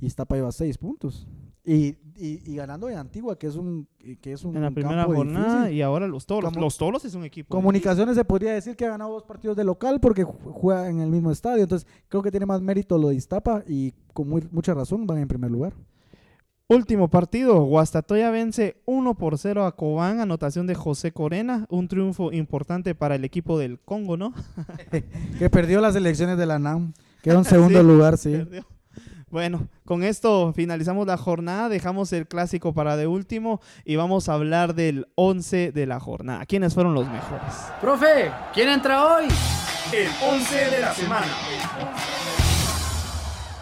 Iztapa 0.00 0.36
lleva 0.36 0.52
seis 0.52 0.78
puntos. 0.78 1.26
Y, 1.64 1.96
y, 2.16 2.40
y 2.50 2.56
ganando 2.56 2.86
de 2.86 2.94
Antigua, 2.96 3.36
que 3.36 3.46
es 3.46 3.56
un, 3.56 3.88
que 4.22 4.32
es 4.32 4.44
un 4.44 4.56
En 4.56 4.62
la 4.62 4.70
primera 4.70 5.04
jornada 5.04 5.56
difícil. 5.62 5.76
y 5.78 5.82
ahora 5.82 6.06
los 6.06 6.24
toros. 6.24 6.50
Como- 6.52 6.64
los 6.64 6.78
toros 6.78 7.04
es 7.04 7.14
un 7.14 7.24
equipo. 7.24 7.48
Comunicaciones 7.54 8.14
se 8.16 8.24
podría 8.24 8.52
decir 8.54 8.74
que 8.76 8.86
ha 8.86 8.90
ganado 8.90 9.12
dos 9.12 9.24
partidos 9.24 9.56
de 9.56 9.64
local 9.64 10.00
porque 10.00 10.24
ju- 10.24 10.34
juega 10.52 10.88
en 10.88 11.00
el 11.00 11.10
mismo 11.10 11.30
estadio. 11.30 11.62
Entonces 11.64 11.86
creo 12.08 12.22
que 12.22 12.30
tiene 12.30 12.46
más 12.46 12.62
mérito 12.62 12.96
lo 12.96 13.08
de 13.08 13.16
Iztapa 13.16 13.64
y 13.66 13.92
con 14.14 14.28
muy- 14.28 14.48
mucha 14.50 14.72
razón 14.72 15.06
van 15.06 15.18
en 15.18 15.28
primer 15.28 15.50
lugar. 15.50 15.74
Último 16.70 17.08
partido, 17.08 17.62
Guastatoya 17.62 18.30
vence 18.30 18.76
1 18.84 19.14
por 19.14 19.38
0 19.38 19.64
a 19.64 19.74
Cobán, 19.74 20.20
anotación 20.20 20.66
de 20.66 20.74
José 20.74 21.12
Corena, 21.12 21.64
un 21.70 21.88
triunfo 21.88 22.30
importante 22.30 22.94
para 22.94 23.14
el 23.14 23.24
equipo 23.24 23.58
del 23.58 23.78
Congo, 23.80 24.18
¿no? 24.18 24.34
Que 25.38 25.48
perdió 25.48 25.80
las 25.80 25.96
elecciones 25.96 26.36
de 26.36 26.44
la 26.44 26.58
NAM. 26.58 26.92
Quedó 27.22 27.38
en 27.38 27.44
segundo 27.46 27.80
Sí. 27.80 27.86
lugar, 27.86 28.18
sí. 28.18 28.32
Perdió. 28.32 28.66
Bueno, 29.30 29.66
con 29.86 30.02
esto 30.04 30.52
finalizamos 30.54 31.06
la 31.06 31.16
jornada, 31.16 31.70
dejamos 31.70 32.12
el 32.12 32.26
clásico 32.26 32.74
para 32.74 32.98
de 32.98 33.06
último 33.06 33.60
y 33.86 33.96
vamos 33.96 34.28
a 34.28 34.34
hablar 34.34 34.74
del 34.74 35.06
11 35.14 35.72
de 35.72 35.86
la 35.86 36.00
jornada. 36.00 36.44
¿Quiénes 36.44 36.74
fueron 36.74 36.92
los 36.92 37.06
mejores? 37.08 37.54
Profe, 37.80 38.30
¿quién 38.52 38.68
entra 38.68 39.04
hoy? 39.06 39.24
El 39.92 40.08
11 40.22 40.54
de 40.70 40.80
la 40.82 40.92
semana. 40.94 41.26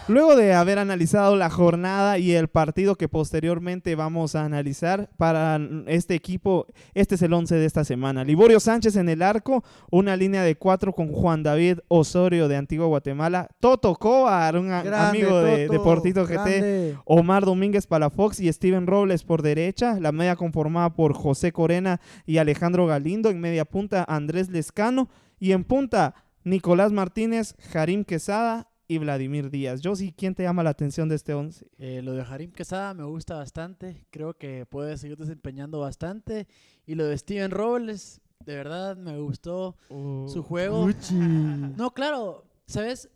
Luego 0.09 0.37
de 0.37 0.53
haber 0.53 0.79
analizado 0.79 1.35
la 1.35 1.49
jornada 1.49 2.17
y 2.17 2.31
el 2.31 2.47
partido 2.47 2.95
que 2.95 3.09
posteriormente 3.09 3.93
vamos 3.95 4.35
a 4.35 4.45
analizar 4.45 5.09
para 5.17 5.59
este 5.87 6.15
equipo, 6.15 6.65
este 6.93 7.15
es 7.15 7.21
el 7.23 7.33
11 7.33 7.55
de 7.55 7.65
esta 7.65 7.83
semana. 7.83 8.23
Liborio 8.23 8.61
Sánchez 8.61 8.95
en 8.95 9.09
el 9.09 9.21
arco, 9.21 9.65
una 9.91 10.15
línea 10.15 10.43
de 10.43 10.55
cuatro 10.55 10.93
con 10.93 11.11
Juan 11.11 11.43
David 11.43 11.79
Osorio 11.89 12.47
de 12.47 12.55
Antigua 12.55 12.87
Guatemala, 12.87 13.49
Toto 13.59 13.95
Cobar, 13.95 14.55
un 14.55 14.67
Grande, 14.67 14.95
amigo 14.95 15.41
de 15.41 15.67
Deportito 15.67 16.25
GT. 16.25 16.97
Omar 17.03 17.43
Domínguez 17.43 17.85
Palafox 17.85 18.39
y 18.39 18.51
Steven 18.53 18.87
Robles 18.87 19.25
por 19.25 19.41
derecha, 19.41 19.99
la 19.99 20.13
media 20.13 20.37
conformada 20.37 20.93
por 20.93 21.15
José 21.15 21.51
Corena 21.51 21.99
y 22.25 22.37
Alejandro 22.37 22.87
Galindo, 22.87 23.29
en 23.29 23.41
media 23.41 23.65
punta 23.65 24.05
Andrés 24.07 24.47
Lescano 24.49 25.09
y 25.37 25.51
en 25.51 25.65
punta 25.65 26.15
Nicolás 26.45 26.93
Martínez, 26.93 27.55
Jarim 27.59 28.05
Quesada 28.05 28.69
y 28.87 28.97
Vladimir 28.97 29.49
Díaz. 29.49 29.81
Josi, 29.83 30.13
¿quién 30.13 30.33
te 30.33 30.43
llama 30.43 30.63
la 30.63 30.69
atención 30.69 31.09
de 31.09 31.15
este 31.15 31.33
once? 31.33 31.67
Eh, 31.77 32.01
lo 32.01 32.13
de 32.13 32.21
Harim 32.21 32.51
Quesada 32.51 32.93
me 32.93 33.03
gusta 33.03 33.35
bastante. 33.35 34.05
Creo 34.09 34.33
que 34.33 34.65
puede 34.65 34.97
seguir 34.97 35.17
desempeñando 35.17 35.79
bastante. 35.79 36.47
Y 36.85 36.95
lo 36.95 37.05
de 37.05 37.17
Steven 37.17 37.51
Robles, 37.51 38.21
de 38.45 38.55
verdad 38.55 38.95
me 38.95 39.19
gustó 39.19 39.75
su 39.89 40.43
juego. 40.43 40.87
No, 41.77 41.91
claro, 41.91 42.45
¿sabes? 42.65 43.09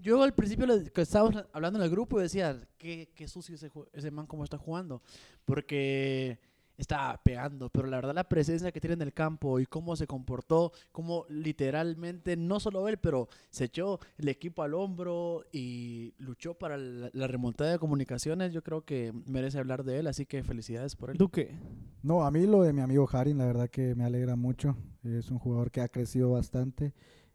Yo 0.00 0.22
al 0.22 0.32
principio 0.32 0.66
que 0.92 1.02
estábamos 1.02 1.44
hablando 1.52 1.78
en 1.78 1.84
el 1.84 1.90
grupo 1.90 2.18
decía, 2.18 2.58
qué, 2.78 3.10
qué 3.14 3.28
sucio 3.28 3.56
ese, 3.56 3.70
ese 3.92 4.10
man 4.10 4.26
como 4.26 4.44
está 4.44 4.56
jugando. 4.56 5.02
Porque 5.44 6.38
estaba 6.80 7.20
pegando, 7.22 7.68
pero 7.68 7.88
la 7.88 7.96
verdad 7.98 8.14
la 8.14 8.28
presencia 8.28 8.72
que 8.72 8.80
tiene 8.80 8.94
en 8.94 9.02
el 9.02 9.12
campo 9.12 9.60
y 9.60 9.66
cómo 9.66 9.96
se 9.96 10.06
comportó, 10.06 10.72
cómo 10.92 11.26
literalmente, 11.28 12.36
no 12.36 12.60
solo 12.60 12.88
él, 12.88 12.98
pero 12.98 13.28
se 13.50 13.64
echó 13.64 14.00
el 14.18 14.28
equipo 14.28 14.62
al 14.62 14.74
hombro 14.74 15.44
y 15.52 16.14
luchó 16.18 16.54
para 16.54 16.76
la, 16.76 17.10
la 17.12 17.26
remontada 17.26 17.72
de 17.72 17.78
comunicaciones, 17.78 18.52
yo 18.52 18.62
creo 18.62 18.84
que 18.84 19.12
merece 19.26 19.58
hablar 19.58 19.84
de 19.84 19.98
él, 19.98 20.06
así 20.06 20.26
que 20.26 20.42
felicidades 20.42 20.96
por 20.96 21.10
él. 21.10 21.16
Duque. 21.16 21.54
No, 22.02 22.24
a 22.24 22.30
mí 22.30 22.46
lo 22.46 22.62
de 22.62 22.72
mi 22.72 22.80
amigo 22.80 23.08
Harin, 23.12 23.38
la 23.38 23.46
verdad 23.46 23.68
que 23.68 23.94
me 23.94 24.04
alegra 24.04 24.36
mucho. 24.36 24.76
Es 25.04 25.30
un 25.30 25.38
jugador 25.38 25.70
que 25.70 25.80
ha 25.82 25.88
crecido 25.88 26.30
bastante. 26.30 26.94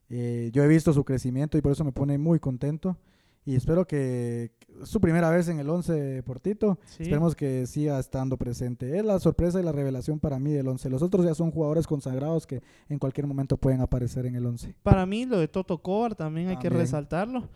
Eh, 0.10 0.50
yo 0.54 0.64
he 0.64 0.68
visto 0.68 0.94
su 0.94 1.04
crecimiento 1.04 1.58
y 1.58 1.62
por 1.62 1.72
eso 1.72 1.84
me 1.84 1.92
pone 1.92 2.18
muy 2.18 2.40
contento. 2.40 2.98
Y 3.46 3.56
espero 3.56 3.86
que 3.86 4.52
su 4.84 5.00
primera 5.00 5.30
vez 5.30 5.48
en 5.50 5.60
el 5.60 5.70
11 5.70 6.24
Portito. 6.24 6.80
Sí. 6.86 7.04
Esperemos 7.04 7.36
que 7.36 7.68
siga 7.68 8.00
estando 8.00 8.38
presente. 8.38 8.98
Es 8.98 9.06
la 9.06 9.20
sorpresa 9.20 9.60
y 9.60 9.64
la 9.64 9.72
revelación 9.72 10.20
para 10.20 10.40
mí 10.40 10.52
del 10.52 10.68
11. 10.68 10.90
Los 10.90 11.04
otros 11.04 11.26
ya 11.26 11.36
son 11.36 11.52
jugadores 11.52 11.86
consagrados 11.86 12.48
que 12.48 12.62
en 12.90 12.98
cualquier 12.98 13.28
momento 13.28 13.58
pueden 13.58 13.82
aparecer 13.82 14.26
en 14.26 14.36
el 14.36 14.46
11. 14.46 14.76
Para 14.82 15.06
mí, 15.06 15.26
lo 15.26 15.38
de 15.38 15.48
Toto 15.48 15.78
Cobar 15.78 16.16
también 16.16 16.50
hay 16.50 16.58
que 16.58 16.70
resaltarlo. 16.70 17.48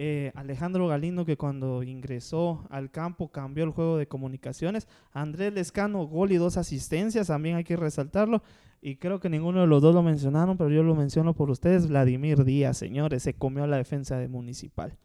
Eh, 0.00 0.30
Alejandro 0.36 0.86
Galindo, 0.86 1.24
que 1.24 1.36
cuando 1.36 1.82
ingresó 1.82 2.64
al 2.70 2.90
campo 2.90 3.32
cambió 3.32 3.64
el 3.64 3.70
juego 3.70 3.96
de 3.96 4.06
comunicaciones. 4.06 4.86
Andrés 5.12 5.52
Lescano, 5.52 6.06
gol 6.06 6.30
y 6.30 6.36
dos 6.36 6.56
asistencias, 6.56 7.26
también 7.26 7.56
hay 7.56 7.64
que 7.64 7.74
resaltarlo. 7.74 8.42
Y 8.80 8.96
creo 8.96 9.18
que 9.18 9.28
ninguno 9.28 9.62
de 9.62 9.66
los 9.66 9.82
dos 9.82 9.92
lo 9.94 10.04
mencionaron, 10.04 10.56
pero 10.56 10.70
yo 10.70 10.84
lo 10.84 10.94
menciono 10.94 11.34
por 11.34 11.50
ustedes. 11.50 11.88
Vladimir 11.88 12.44
Díaz, 12.44 12.76
señores, 12.76 13.24
se 13.24 13.34
comió 13.34 13.66
la 13.66 13.78
defensa 13.78 14.18
de 14.18 14.28
Municipal. 14.28 14.96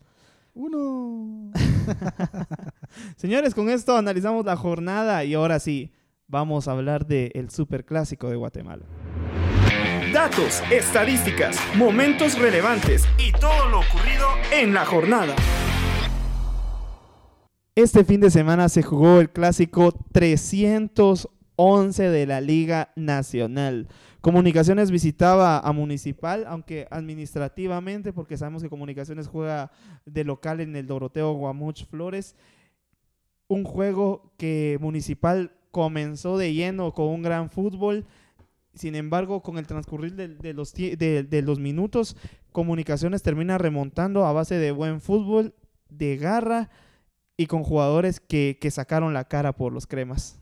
Uno. 0.55 1.51
Señores, 3.15 3.55
con 3.55 3.69
esto 3.69 3.97
analizamos 3.97 4.45
la 4.45 4.55
jornada 4.55 5.23
y 5.23 5.33
ahora 5.33 5.59
sí, 5.59 5.91
vamos 6.27 6.67
a 6.67 6.73
hablar 6.73 7.07
del 7.07 7.49
superclásico 7.49 8.29
de 8.29 8.35
Guatemala. 8.35 8.85
Datos, 10.13 10.61
estadísticas, 10.71 11.57
momentos 11.75 12.37
relevantes 12.37 13.07
y 13.17 13.31
todo 13.31 13.67
lo 13.69 13.79
ocurrido 13.79 14.27
en 14.51 14.75
la 14.75 14.85
jornada. 14.85 15.35
Este 17.73 18.05
fin 18.05 18.21
de 18.21 18.29
semana 18.29 18.69
se 18.69 18.83
jugó 18.83 19.21
el 19.21 19.31
clásico 19.31 19.91
311 20.11 22.09
de 22.09 22.27
la 22.27 22.41
Liga 22.41 22.91
Nacional. 22.95 23.87
Comunicaciones 24.23 24.89
visitaba 24.89 25.59
a 25.59 25.73
Municipal, 25.73 26.45
aunque 26.47 26.87
administrativamente, 26.89 28.13
porque 28.13 28.37
sabemos 28.37 28.63
que 28.63 28.69
Comunicaciones 28.69 29.27
juega 29.27 29.69
de 30.05 30.23
local 30.23 30.61
en 30.61 30.77
el 30.77 30.87
Doroteo 30.87 31.33
Guamuch 31.33 31.85
Flores. 31.87 32.37
Un 33.49 33.65
juego 33.65 34.31
que 34.37 34.77
Municipal 34.79 35.51
comenzó 35.71 36.37
de 36.37 36.53
lleno 36.53 36.93
con 36.93 37.07
un 37.07 37.21
gran 37.21 37.49
fútbol. 37.49 38.05
Sin 38.73 38.95
embargo, 38.95 39.43
con 39.43 39.57
el 39.57 39.67
transcurrir 39.67 40.15
de, 40.15 40.53
los, 40.53 40.73
de- 40.73 40.95
de 41.29 41.41
los 41.41 41.59
minutos, 41.59 42.15
Comunicaciones 42.53 43.23
termina 43.23 43.57
remontando 43.57 44.25
a 44.25 44.31
base 44.31 44.55
de 44.55 44.71
buen 44.71 45.01
fútbol, 45.01 45.53
de 45.89 46.15
garra 46.15 46.69
y 47.35 47.47
con 47.47 47.63
jugadores 47.63 48.21
que 48.21 48.57
sacaron 48.71 49.13
la 49.13 49.25
cara 49.25 49.51
por 49.51 49.73
los 49.73 49.85
cremas. 49.85 50.39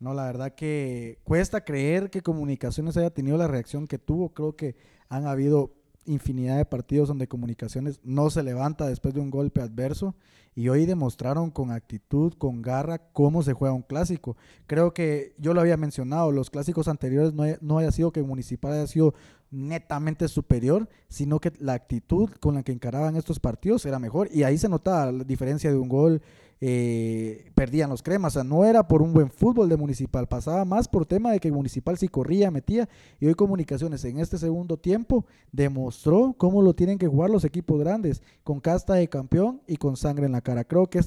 No, 0.00 0.14
la 0.14 0.24
verdad 0.24 0.54
que 0.54 1.18
cuesta 1.24 1.62
creer 1.64 2.10
que 2.10 2.22
Comunicaciones 2.22 2.96
haya 2.96 3.10
tenido 3.10 3.36
la 3.36 3.48
reacción 3.48 3.86
que 3.86 3.98
tuvo. 3.98 4.30
Creo 4.32 4.56
que 4.56 4.74
han 5.10 5.26
habido 5.26 5.74
infinidad 6.06 6.56
de 6.56 6.64
partidos 6.64 7.08
donde 7.08 7.28
Comunicaciones 7.28 8.00
no 8.02 8.30
se 8.30 8.42
levanta 8.42 8.88
después 8.88 9.12
de 9.12 9.20
un 9.20 9.30
golpe 9.30 9.60
adverso 9.60 10.14
y 10.54 10.68
hoy 10.70 10.86
demostraron 10.86 11.50
con 11.50 11.70
actitud, 11.70 12.32
con 12.32 12.62
garra, 12.62 12.98
cómo 13.12 13.42
se 13.42 13.52
juega 13.52 13.74
un 13.74 13.82
clásico. 13.82 14.36
Creo 14.66 14.94
que 14.94 15.34
yo 15.38 15.52
lo 15.52 15.60
había 15.60 15.76
mencionado, 15.76 16.32
los 16.32 16.48
clásicos 16.50 16.88
anteriores 16.88 17.34
no, 17.34 17.42
haya- 17.42 17.58
no 17.60 17.76
haya 17.78 17.92
sido 17.92 18.10
que 18.10 18.22
Municipal 18.22 18.72
haya 18.72 18.86
sido 18.86 19.14
netamente 19.50 20.28
superior, 20.28 20.88
sino 21.08 21.40
que 21.40 21.52
la 21.58 21.72
actitud 21.72 22.30
con 22.40 22.54
la 22.54 22.62
que 22.62 22.72
encaraban 22.72 23.16
estos 23.16 23.40
partidos 23.40 23.84
era 23.86 23.98
mejor 23.98 24.28
y 24.32 24.44
ahí 24.44 24.58
se 24.58 24.68
notaba 24.68 25.10
la 25.10 25.24
diferencia 25.24 25.70
de 25.70 25.76
un 25.76 25.88
gol 25.88 26.22
eh, 26.62 27.50
perdían 27.54 27.88
los 27.88 28.02
cremas. 28.02 28.36
O 28.36 28.40
sea, 28.40 28.44
no 28.44 28.64
era 28.64 28.86
por 28.86 29.00
un 29.00 29.14
buen 29.14 29.30
fútbol 29.30 29.68
de 29.68 29.76
Municipal, 29.76 30.28
pasaba 30.28 30.64
más 30.64 30.88
por 30.88 31.06
tema 31.06 31.32
de 31.32 31.40
que 31.40 31.50
Municipal 31.50 31.96
sí 31.96 32.08
corría, 32.08 32.50
metía. 32.50 32.88
Y 33.18 33.26
hoy 33.26 33.34
Comunicaciones 33.34 34.04
en 34.04 34.18
este 34.18 34.36
segundo 34.36 34.76
tiempo 34.76 35.24
demostró 35.52 36.34
cómo 36.36 36.60
lo 36.60 36.74
tienen 36.74 36.98
que 36.98 37.08
jugar 37.08 37.30
los 37.30 37.44
equipos 37.44 37.80
grandes, 37.80 38.22
con 38.44 38.60
casta 38.60 38.94
de 38.94 39.08
campeón 39.08 39.62
y 39.66 39.76
con 39.76 39.96
sangre 39.96 40.26
en 40.26 40.32
la 40.32 40.42
cara. 40.42 40.64
Creo 40.64 40.88
que 40.88 41.00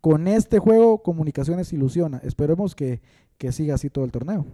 con 0.00 0.26
este 0.26 0.58
juego 0.58 1.02
Comunicaciones 1.02 1.72
ilusiona. 1.72 2.20
Esperemos 2.24 2.74
que, 2.74 3.00
que 3.38 3.52
siga 3.52 3.76
así 3.76 3.90
todo 3.90 4.04
el 4.04 4.10
torneo. 4.10 4.44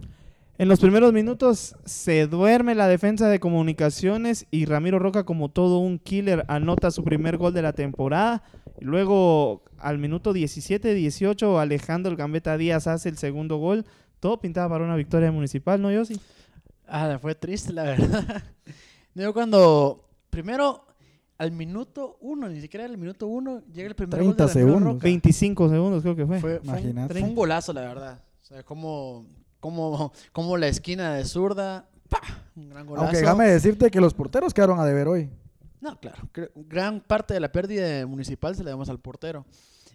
En 0.59 0.67
los 0.67 0.79
primeros 0.79 1.11
minutos 1.13 1.75
se 1.83 2.27
duerme 2.27 2.75
la 2.75 2.87
defensa 2.87 3.27
de 3.27 3.39
comunicaciones 3.39 4.45
y 4.51 4.65
Ramiro 4.65 4.99
Roca 4.99 5.23
como 5.23 5.49
todo 5.49 5.79
un 5.79 5.97
killer 5.97 6.45
anota 6.47 6.91
su 6.91 7.03
primer 7.03 7.37
gol 7.37 7.53
de 7.53 7.63
la 7.63 7.73
temporada. 7.73 8.43
Y 8.79 8.85
luego 8.85 9.63
al 9.79 9.97
minuto 9.97 10.31
17-18 10.31 11.59
Alejandro 11.59 12.11
el 12.11 12.17
Gambetta 12.17 12.55
Díaz 12.55 12.85
hace 12.85 13.09
el 13.09 13.17
segundo 13.17 13.57
gol. 13.57 13.83
Todo 14.19 14.39
pintaba 14.39 14.69
para 14.69 14.85
una 14.85 14.95
victoria 14.95 15.31
municipal, 15.31 15.81
¿no, 15.81 15.91
Yossi? 15.91 16.19
Ah, 16.87 17.17
fue 17.19 17.33
triste, 17.33 17.73
la 17.73 17.83
verdad. 17.83 18.43
Yo 19.15 19.33
cuando, 19.33 20.07
primero, 20.29 20.85
al 21.39 21.51
minuto 21.51 22.17
uno, 22.21 22.47
ni 22.47 22.61
siquiera 22.61 22.85
al 22.85 22.97
minuto 22.97 23.25
uno, 23.25 23.63
llega 23.73 23.89
el 23.89 23.95
primer 23.95 24.19
gol 24.19 24.29
de 24.29 24.35
30 24.35 24.47
segundos. 24.53 24.93
Roca. 24.93 25.03
25 25.03 25.69
segundos 25.69 26.03
creo 26.03 26.15
que 26.15 26.25
fue. 26.27 26.39
Fue, 26.39 26.59
fue 26.59 26.59
un, 26.59 26.65
Imagínate. 26.65 27.13
fue 27.19 27.23
un 27.23 27.35
golazo, 27.35 27.73
la 27.73 27.81
verdad. 27.81 28.23
O 28.41 28.45
sea, 28.45 28.63
como, 28.63 29.25
como, 29.63 30.11
como 30.33 30.57
la 30.57 30.67
esquina 30.67 31.13
de 31.13 31.23
zurda, 31.23 31.87
¡pa! 32.09 32.19
Un 32.53 32.69
gran 32.69 32.85
golazo. 32.85 33.05
Aunque 33.05 33.21
déjame 33.21 33.49
decirte 33.49 33.89
que 33.89 34.01
los 34.01 34.13
porteros 34.13 34.53
quedaron 34.53 34.77
a 34.77 34.85
deber 34.85 35.07
hoy. 35.07 35.29
No, 35.79 35.97
claro. 36.01 36.27
Gran 36.53 36.99
parte 36.99 37.33
de 37.33 37.39
la 37.39 37.49
pérdida 37.49 37.87
de 37.87 38.05
municipal 38.05 38.57
se 38.57 38.63
la 38.65 38.71
damos 38.71 38.89
al 38.89 38.99
portero. 38.99 39.45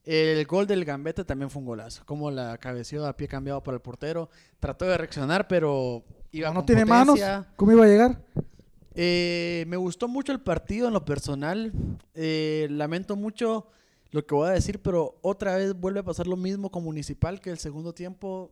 El 0.07 0.47
gol 0.47 0.67
del 0.67 0.87
Gambetta 0.87 1.23
también 1.23 1.51
fue 1.51 1.61
un 1.61 1.67
golazo. 1.67 2.03
Como 2.07 2.31
la 2.31 2.57
cabeció 2.57 3.07
a 3.07 3.15
pie 3.15 3.29
cambiado 3.29 3.63
para 3.63 3.75
el 3.75 3.83
portero. 3.83 4.31
Trató 4.59 4.87
de 4.87 4.97
reaccionar, 4.97 5.47
pero 5.49 6.03
iba 6.33 6.49
no 6.49 6.61
con 6.61 6.67
tiene 6.67 6.87
manos. 6.87 7.21
¿cómo 7.55 7.73
iba 7.73 7.85
a 7.85 7.89
llegar? 7.89 8.23
Eh, 8.95 9.67
me 9.69 9.77
gustó 9.77 10.09
mucho 10.09 10.33
el 10.33 10.41
partido 10.41 10.89
en 10.89 10.95
lo 10.95 11.05
personal. 11.05 11.75
Eh, 12.15 12.69
lamento 12.71 13.17
mucho 13.17 13.67
lo 14.13 14.25
que 14.25 14.35
voy 14.35 14.49
a 14.49 14.53
decir, 14.53 14.81
pero 14.81 15.19
otra 15.21 15.57
vez 15.57 15.79
vuelve 15.79 16.01
a 16.01 16.05
pasar 16.05 16.27
lo 16.27 16.37
mismo 16.39 16.71
con 16.71 16.85
Municipal, 16.85 17.43
que 17.43 17.51
el 17.51 17.59
segundo 17.59 17.93
tiempo 17.93 18.51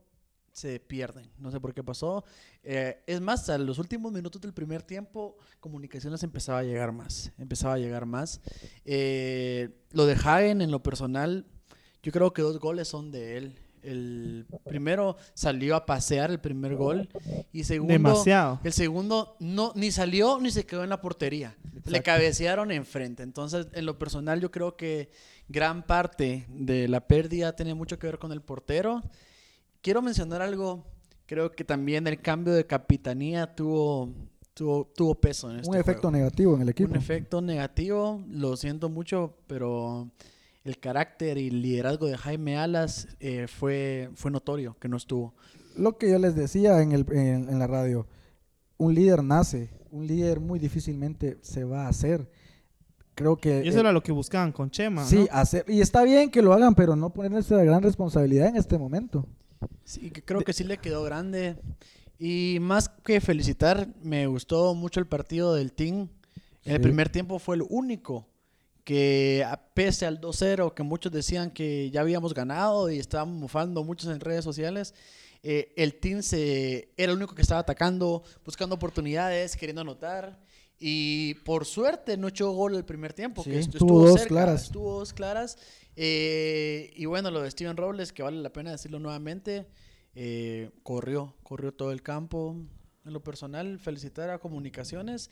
se 0.56 0.80
pierden. 0.80 1.28
No 1.38 1.50
sé 1.50 1.60
por 1.60 1.74
qué 1.74 1.84
pasó. 1.84 2.24
Eh, 2.62 3.02
es 3.06 3.20
más, 3.20 3.48
a 3.50 3.58
los 3.58 3.78
últimos 3.78 4.10
minutos 4.10 4.40
del 4.40 4.54
primer 4.54 4.82
tiempo, 4.82 5.36
Comunicaciones 5.60 6.22
empezaba 6.22 6.60
a 6.60 6.62
llegar 6.62 6.92
más. 6.92 7.30
Empezaba 7.38 7.74
a 7.74 7.78
llegar 7.78 8.06
más. 8.06 8.40
Eh, 8.84 9.68
lo 9.92 10.06
de 10.06 10.14
Hagen, 10.14 10.62
en 10.62 10.70
lo 10.70 10.82
personal, 10.82 11.44
yo 12.02 12.10
creo 12.10 12.32
que 12.32 12.40
dos 12.40 12.58
goles 12.58 12.88
son 12.88 13.10
de 13.10 13.36
él. 13.36 13.58
El 13.82 14.46
primero 14.64 15.16
salió 15.34 15.76
a 15.76 15.84
pasear 15.86 16.30
el 16.30 16.40
primer 16.40 16.74
gol 16.74 17.08
y 17.52 17.62
segundo 17.64 17.92
Demasiado. 17.92 18.58
el 18.64 18.72
segundo 18.72 19.36
no 19.38 19.72
ni 19.76 19.92
salió 19.92 20.40
ni 20.40 20.50
se 20.50 20.66
quedó 20.66 20.82
en 20.82 20.90
la 20.90 21.00
portería. 21.00 21.56
Le 21.84 22.02
cabecearon 22.02 22.72
enfrente. 22.72 23.22
Entonces, 23.22 23.68
en 23.74 23.86
lo 23.86 23.96
personal, 23.98 24.40
yo 24.40 24.50
creo 24.50 24.76
que 24.76 25.10
gran 25.48 25.86
parte 25.86 26.46
de 26.48 26.88
la 26.88 27.06
pérdida 27.06 27.54
tiene 27.54 27.74
mucho 27.74 27.98
que 27.98 28.06
ver 28.08 28.18
con 28.18 28.32
el 28.32 28.40
portero. 28.40 29.02
Quiero 29.82 30.02
mencionar 30.02 30.42
algo. 30.42 30.84
Creo 31.26 31.52
que 31.52 31.64
también 31.64 32.06
el 32.06 32.20
cambio 32.20 32.54
de 32.54 32.66
capitanía 32.66 33.54
tuvo 33.54 34.12
tuvo, 34.56 34.90
tuvo 34.96 35.14
peso 35.14 35.50
en 35.50 35.58
este 35.58 35.70
Un 35.70 35.76
efecto 35.76 36.08
juego. 36.08 36.16
negativo 36.16 36.54
en 36.56 36.62
el 36.62 36.68
equipo. 36.70 36.90
Un 36.90 36.96
efecto 36.96 37.42
negativo, 37.42 38.24
lo 38.28 38.56
siento 38.56 38.88
mucho, 38.88 39.36
pero 39.46 40.10
el 40.64 40.78
carácter 40.78 41.36
y 41.38 41.48
el 41.48 41.62
liderazgo 41.62 42.06
de 42.06 42.16
Jaime 42.16 42.56
Alas 42.56 43.06
eh, 43.20 43.46
fue, 43.48 44.10
fue 44.14 44.30
notorio 44.30 44.76
que 44.80 44.88
no 44.88 44.96
estuvo. 44.96 45.34
Lo 45.76 45.98
que 45.98 46.10
yo 46.10 46.18
les 46.18 46.34
decía 46.34 46.80
en, 46.80 46.92
el, 46.92 47.04
en, 47.12 47.48
en 47.50 47.58
la 47.58 47.66
radio, 47.66 48.06
un 48.78 48.94
líder 48.94 49.22
nace, 49.22 49.70
un 49.90 50.06
líder 50.06 50.40
muy 50.40 50.58
difícilmente 50.58 51.38
se 51.42 51.64
va 51.64 51.86
a 51.86 51.88
hacer. 51.88 52.30
Creo 53.14 53.36
que... 53.36 53.62
Y 53.64 53.68
eso 53.68 53.78
eh, 53.78 53.80
era 53.80 53.92
lo 53.92 54.02
que 54.02 54.12
buscaban 54.12 54.52
con 54.52 54.70
Chema. 54.70 55.04
Sí, 55.04 55.20
¿no? 55.20 55.26
hacer, 55.32 55.64
y 55.68 55.80
está 55.80 56.02
bien 56.02 56.30
que 56.30 56.42
lo 56.42 56.52
hagan, 56.52 56.74
pero 56.74 56.96
no 56.96 57.10
poner 57.10 57.38
esa 57.38 57.62
gran 57.62 57.82
responsabilidad 57.82 58.48
en 58.48 58.56
este 58.56 58.78
momento. 58.78 59.26
Sí, 59.84 60.10
creo 60.10 60.40
que 60.42 60.52
sí 60.52 60.64
le 60.64 60.78
quedó 60.78 61.02
grande. 61.02 61.56
Y 62.18 62.58
más 62.60 62.88
que 62.88 63.20
felicitar, 63.20 63.88
me 64.02 64.26
gustó 64.26 64.74
mucho 64.74 65.00
el 65.00 65.06
partido 65.06 65.54
del 65.54 65.72
Team. 65.72 66.08
En 66.64 66.72
el 66.72 66.78
Sí. 66.78 66.82
primer 66.82 67.08
tiempo 67.10 67.38
fue 67.38 67.56
el 67.56 67.62
único 67.68 68.26
que, 68.84 69.44
pese 69.74 70.06
al 70.06 70.20
2-0, 70.20 70.72
que 70.74 70.82
muchos 70.82 71.12
decían 71.12 71.50
que 71.50 71.90
ya 71.90 72.00
habíamos 72.00 72.32
ganado 72.34 72.90
y 72.90 72.98
estaban 72.98 73.32
mufando 73.32 73.82
muchos 73.84 74.12
en 74.12 74.20
redes 74.20 74.44
sociales, 74.44 74.94
eh, 75.42 75.72
el 75.76 75.94
Team 75.96 76.22
se, 76.22 76.88
era 76.96 77.12
el 77.12 77.18
único 77.18 77.34
que 77.34 77.42
estaba 77.42 77.60
atacando, 77.60 78.22
buscando 78.44 78.74
oportunidades, 78.74 79.56
queriendo 79.56 79.82
anotar. 79.82 80.38
Y 80.78 81.34
por 81.44 81.64
suerte 81.64 82.16
no 82.16 82.28
echó 82.28 82.50
gol 82.52 82.74
el 82.74 82.84
primer 82.84 83.12
tiempo. 83.14 83.42
Sí, 83.42 83.50
que 83.50 83.60
estu- 83.60 83.78
tuvo 83.78 84.00
estuvo 84.00 84.00
dos 84.08 84.14
cerca, 84.20 84.28
claras. 84.28 84.62
Estuvo 84.64 84.98
dos 84.98 85.12
claras. 85.12 85.58
Eh, 85.96 86.92
y 86.94 87.06
bueno, 87.06 87.30
lo 87.30 87.40
de 87.42 87.50
Steven 87.50 87.76
Robles, 87.76 88.12
que 88.12 88.22
vale 88.22 88.40
la 88.42 88.52
pena 88.52 88.70
decirlo 88.72 88.98
nuevamente, 88.98 89.66
eh, 90.14 90.70
corrió, 90.82 91.34
corrió 91.42 91.72
todo 91.72 91.92
el 91.92 92.02
campo. 92.02 92.56
En 93.04 93.12
lo 93.12 93.22
personal, 93.22 93.78
felicitar 93.78 94.30
a 94.30 94.38
Comunicaciones 94.38 95.30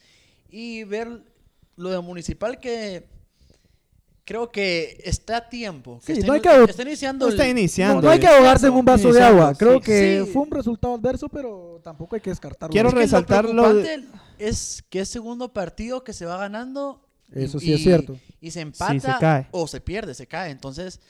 y 0.49 0.85
ver 0.85 1.25
lo 1.77 1.91
de 1.91 2.01
Municipal 2.01 2.61
que 2.61 3.09
creo 4.25 4.51
que 4.51 5.01
está 5.05 5.37
a 5.39 5.49
tiempo. 5.49 6.01
Que 6.05 6.15
Sí, 6.15 6.21
está, 6.21 6.27
no 6.27 6.33
hay 6.35 6.41
que 6.41 6.49
ab- 6.49 6.69
está 6.69 6.83
iniciando. 6.83 7.27
No 7.27 7.31
está 7.33 7.45
el- 7.45 7.51
iniciando. 7.59 7.97
No, 7.97 8.03
no 8.03 8.11
hay 8.11 8.19
que 8.21 8.27
ahogarse 8.27 8.67
en 8.67 8.73
un 8.73 8.85
vaso 8.85 9.13
de 9.13 9.23
agua. 9.23 9.55
Creo 9.55 9.75
sí. 9.79 9.81
que 9.85 10.23
Sí. 10.25 10.31
fue 10.33 10.43
un 10.43 10.51
resultado 10.51 10.95
adverso, 10.95 11.29
pero 11.29 11.81
tampoco 11.85 12.15
hay 12.17 12.21
que 12.23 12.31
descartarlo. 12.31 12.73
Quiero 12.73 12.89
Es 12.89 12.95
que 12.95 13.01
resaltar 13.01 13.45
lo 13.49 13.75
de- 13.75 14.05
es 14.39 14.83
que 14.91 15.01
es 15.01 15.09
segundo 15.09 15.53
partido 15.53 16.03
que 16.05 16.13
se 16.13 16.25
va 16.27 16.37
ganando. 16.39 17.01
Eso 17.33 17.59
sí 17.59 17.73
es 17.73 17.81
y- 17.81 17.85
cierto. 17.85 18.19
Y 18.41 18.49
se 18.51 18.53
se 18.53 18.61
empata 18.61 19.19
cae. 19.19 19.47
o 19.51 19.67
se 19.67 19.81
pierde, 19.81 20.15
se 20.15 20.27
cae. 20.27 20.51
Entonces, 20.51 21.01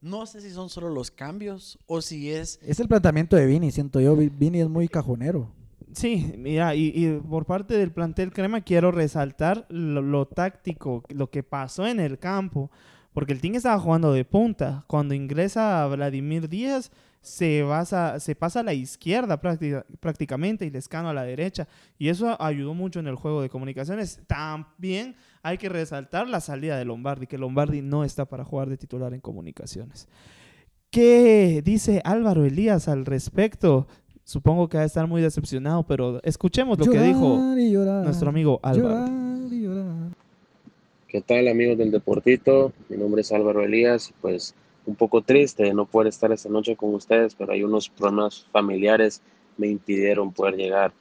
no 0.00 0.26
sé 0.26 0.40
si 0.40 0.50
son 0.50 0.68
solo 0.68 0.90
los 0.90 1.10
cambios 1.10 1.78
o 1.86 2.02
si 2.02 2.30
es 2.32 2.58
Es 2.62 2.80
el 2.80 2.88
planteamiento 2.88 3.36
de 3.36 3.46
Vini, 3.46 3.70
siento 3.70 4.00
yo. 4.00 4.14
Vi- 4.16 4.28
Vini 4.30 4.60
es 4.60 4.68
muy 4.68 4.88
cajonero. 4.88 5.50
Sí, 5.94 6.32
mira, 6.38 6.74
y, 6.74 7.20
por 7.28 7.44
parte 7.44 7.76
del 7.76 7.92
plantel 7.92 8.32
crema 8.32 8.62
quiero 8.62 8.92
resaltar 8.92 9.66
lo, 9.68 10.00
lo 10.00 10.26
táctico, 10.26 11.02
lo 11.10 11.30
que 11.30 11.42
pasó 11.42 11.86
en 11.86 12.00
el 12.00 12.18
campo, 12.18 12.70
porque 13.12 13.32
el 13.34 13.40
team 13.40 13.56
estaba 13.56 13.78
jugando 13.78 14.12
de 14.12 14.24
punta. 14.24 14.84
Cuando 14.86 15.12
ingresa 15.14 15.86
Vladimir 15.88 16.48
Díaz, 16.48 16.90
se, 17.20 17.62
basa, 17.62 18.18
se 18.20 18.34
pasa 18.34 18.60
a 18.60 18.62
la 18.62 18.72
izquierda 18.72 19.40
práctica- 19.40 19.84
prácticamente 20.00 20.64
y 20.64 20.70
Lescano 20.70 21.10
a 21.10 21.14
la 21.14 21.24
derecha. 21.24 21.68
Y 21.98 22.08
eso 22.08 22.40
ayudó 22.42 22.72
mucho 22.72 22.98
en 22.98 23.06
el 23.06 23.14
juego 23.14 23.42
de 23.42 23.50
comunicaciones. 23.50 24.20
También 24.26 25.14
hay 25.42 25.58
que 25.58 25.68
resaltar 25.68 26.26
la 26.28 26.40
salida 26.40 26.78
de 26.78 26.86
Lombardi, 26.86 27.26
que 27.26 27.38
Lombardi 27.38 27.82
no 27.82 28.02
está 28.02 28.24
para 28.24 28.44
jugar 28.44 28.70
de 28.70 28.78
titular 28.78 29.12
en 29.12 29.20
comunicaciones. 29.20 30.08
¿Qué 30.90 31.62
dice 31.64 32.02
Álvaro 32.04 32.44
Elías 32.44 32.86
al 32.86 33.06
respecto? 33.06 33.86
Supongo 34.24 34.68
que 34.68 34.76
va 34.76 34.84
a 34.84 34.86
estar 34.86 35.06
muy 35.06 35.20
decepcionado, 35.20 35.82
pero 35.82 36.20
escuchemos 36.22 36.78
lo 36.78 36.86
que 36.86 37.00
dijo 37.00 37.36
Llorar 37.36 37.58
y 37.58 37.70
llorar, 37.70 38.04
nuestro 38.04 38.28
amigo 38.28 38.60
Álvaro. 38.62 39.06
Llorar 39.06 39.52
y 39.52 39.62
llorar. 39.62 39.94
¿Qué 41.08 41.20
tal 41.20 41.48
amigos 41.48 41.76
del 41.76 41.90
Deportito? 41.90 42.72
Mi 42.88 42.96
nombre 42.96 43.20
es 43.20 43.32
Álvaro 43.32 43.62
Elías 43.62 44.10
y 44.10 44.14
pues 44.20 44.54
un 44.86 44.94
poco 44.94 45.22
triste 45.22 45.64
de 45.64 45.74
no 45.74 45.84
poder 45.84 46.08
estar 46.08 46.32
esta 46.32 46.48
noche 46.48 46.76
con 46.76 46.94
ustedes, 46.94 47.34
pero 47.34 47.52
hay 47.52 47.62
unos 47.62 47.88
problemas 47.88 48.46
familiares 48.50 49.22
me 49.56 49.68
impidieron 49.68 50.32
poder 50.32 50.56
llegar. 50.56 50.92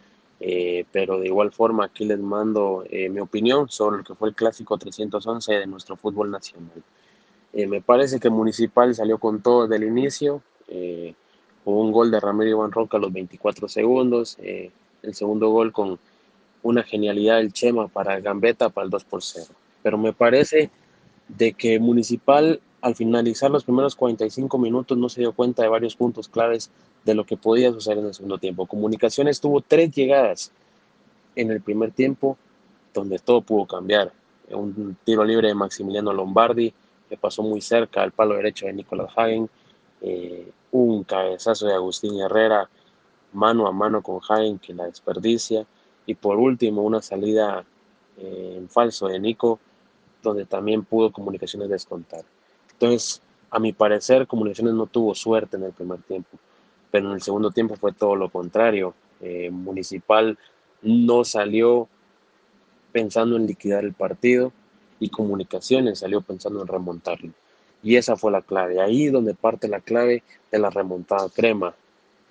Eh, 0.44 0.86
pero 0.92 1.20
de 1.20 1.28
igual 1.28 1.52
forma 1.52 1.86
aquí 1.86 2.04
les 2.04 2.20
mando 2.20 2.84
eh, 2.90 3.10
mi 3.10 3.20
opinión 3.20 3.70
sobre 3.70 3.98
lo 3.98 4.04
que 4.04 4.16
fue 4.16 4.30
el 4.30 4.36
clásico 4.36 4.76
311 4.76 5.54
de 5.54 5.68
nuestro 5.68 5.96
fútbol 5.96 6.32
nacional. 6.32 6.82
Eh, 7.54 7.68
me 7.68 7.82
parece 7.82 8.20
que 8.20 8.30
Municipal 8.30 8.96
salió 8.96 9.20
con 9.20 9.42
todo 9.42 9.68
desde 9.68 9.84
el 9.84 9.92
inicio. 9.92 10.42
Un 11.66 11.92
gol 11.92 12.12
de 12.12 12.20
Ramiro 12.20 12.52
Iván 12.52 12.72
Roca 12.72 12.98
a 12.98 13.00
los 13.00 13.14
24 13.14 13.68
segundos. 13.68 14.38
eh, 14.42 14.72
el 15.04 15.16
segundo 15.16 15.50
gol 15.50 15.72
con 15.72 16.00
una 16.64 16.84
genialidad 16.84 17.38
del 17.38 17.54
Chema 17.54 17.88
para 17.88 18.20
Gambetta 18.20 18.70
para 18.70 18.86
el 18.86 18.92
2 18.92 19.04
por 19.06 19.24
0 19.24 19.48
pero 19.82 19.98
me 19.98 20.14
parece 20.14 20.70
de 21.28 21.54
que 21.54 21.80
Municipal 21.80 22.62
al 22.82 22.96
finalizar 22.96 23.52
los 23.52 23.64
primeros 23.64 23.96
45 23.96 24.58
minutos 24.58 24.98
no 24.98 25.08
se 25.08 25.22
dio 25.22 25.34
cuenta 25.34 25.62
de 25.62 25.70
varios 25.70 25.96
puntos 25.96 26.28
claves 26.28 26.72
de 27.06 27.14
lo 27.14 27.26
que 27.26 27.38
podía 27.38 27.72
suceder 27.72 28.00
en 28.00 28.08
el 28.08 28.14
segundo 28.14 28.38
tiempo. 28.38 28.66
Comunicaciones 28.66 29.40
tuvo 29.40 29.62
tres 29.62 29.92
llegadas 29.92 30.52
en 31.36 31.52
el 31.52 31.62
primer 31.62 31.92
tiempo 31.92 32.38
donde 32.94 33.20
todo 33.20 33.42
pudo 33.42 33.66
cambiar. 33.66 34.12
Un 34.50 34.98
tiro 35.04 35.24
libre 35.24 35.48
de 35.48 35.56
Maximiliano 35.56 36.12
Lombardi 36.12 36.74
que 37.08 37.18
pasó 37.18 37.44
muy 37.44 37.62
cerca 37.62 38.02
al 38.02 38.12
palo 38.12 38.36
derecho 38.36 38.66
de 38.66 38.74
Nicolás 38.74 39.12
Hagen, 39.16 39.50
eh, 40.02 40.52
un 40.72 41.04
cabezazo 41.04 41.68
de 41.68 41.74
Agustín 41.74 42.20
Herrera 42.20 42.70
mano 43.34 43.68
a 43.68 43.72
mano 43.72 44.02
con 44.02 44.20
Hagen 44.28 44.60
que 44.60 44.74
la 44.74 44.86
desperdicia 44.86 45.66
y 46.06 46.16
por 46.16 46.38
último 46.38 46.82
una 46.82 47.02
salida 47.02 47.64
eh, 48.18 48.56
en 48.58 48.70
falso 48.70 49.08
de 49.08 49.20
Nico 49.20 49.60
donde 50.22 50.46
también 50.46 50.84
pudo 50.84 51.12
Comunicaciones 51.12 51.70
descontar. 51.70 52.24
Entonces, 52.74 53.22
a 53.50 53.60
mi 53.60 53.74
parecer, 53.74 54.28
Comunicaciones 54.28 54.74
no 54.74 54.88
tuvo 54.88 55.16
suerte 55.16 55.58
en 55.58 55.64
el 55.64 55.72
primer 55.72 56.02
tiempo, 56.04 56.38
pero 56.92 57.08
en 57.08 57.16
el 57.16 57.22
segundo 57.22 57.52
tiempo 57.52 57.76
fue 57.76 57.92
todo 57.92 58.16
lo 58.16 58.30
contrario. 58.30 58.94
Eh, 59.20 59.50
Municipal 59.52 60.38
no 60.82 61.24
salió 61.24 61.88
pensando 62.92 63.36
en 63.36 63.48
liquidar 63.48 63.84
el 63.84 63.94
partido 63.94 64.52
y 65.00 65.10
Comunicaciones 65.10 66.00
salió 66.00 66.22
pensando 66.22 66.62
en 66.62 66.68
remontarlo. 66.68 67.32
Y 67.84 67.96
esa 67.96 68.16
fue 68.16 68.32
la 68.32 68.42
clave, 68.42 68.80
ahí 68.80 69.08
donde 69.08 69.34
parte 69.34 69.68
la 69.68 69.80
clave 69.80 70.24
de 70.52 70.60
la 70.60 70.70
remontada 70.70 71.30
crema. 71.30 71.74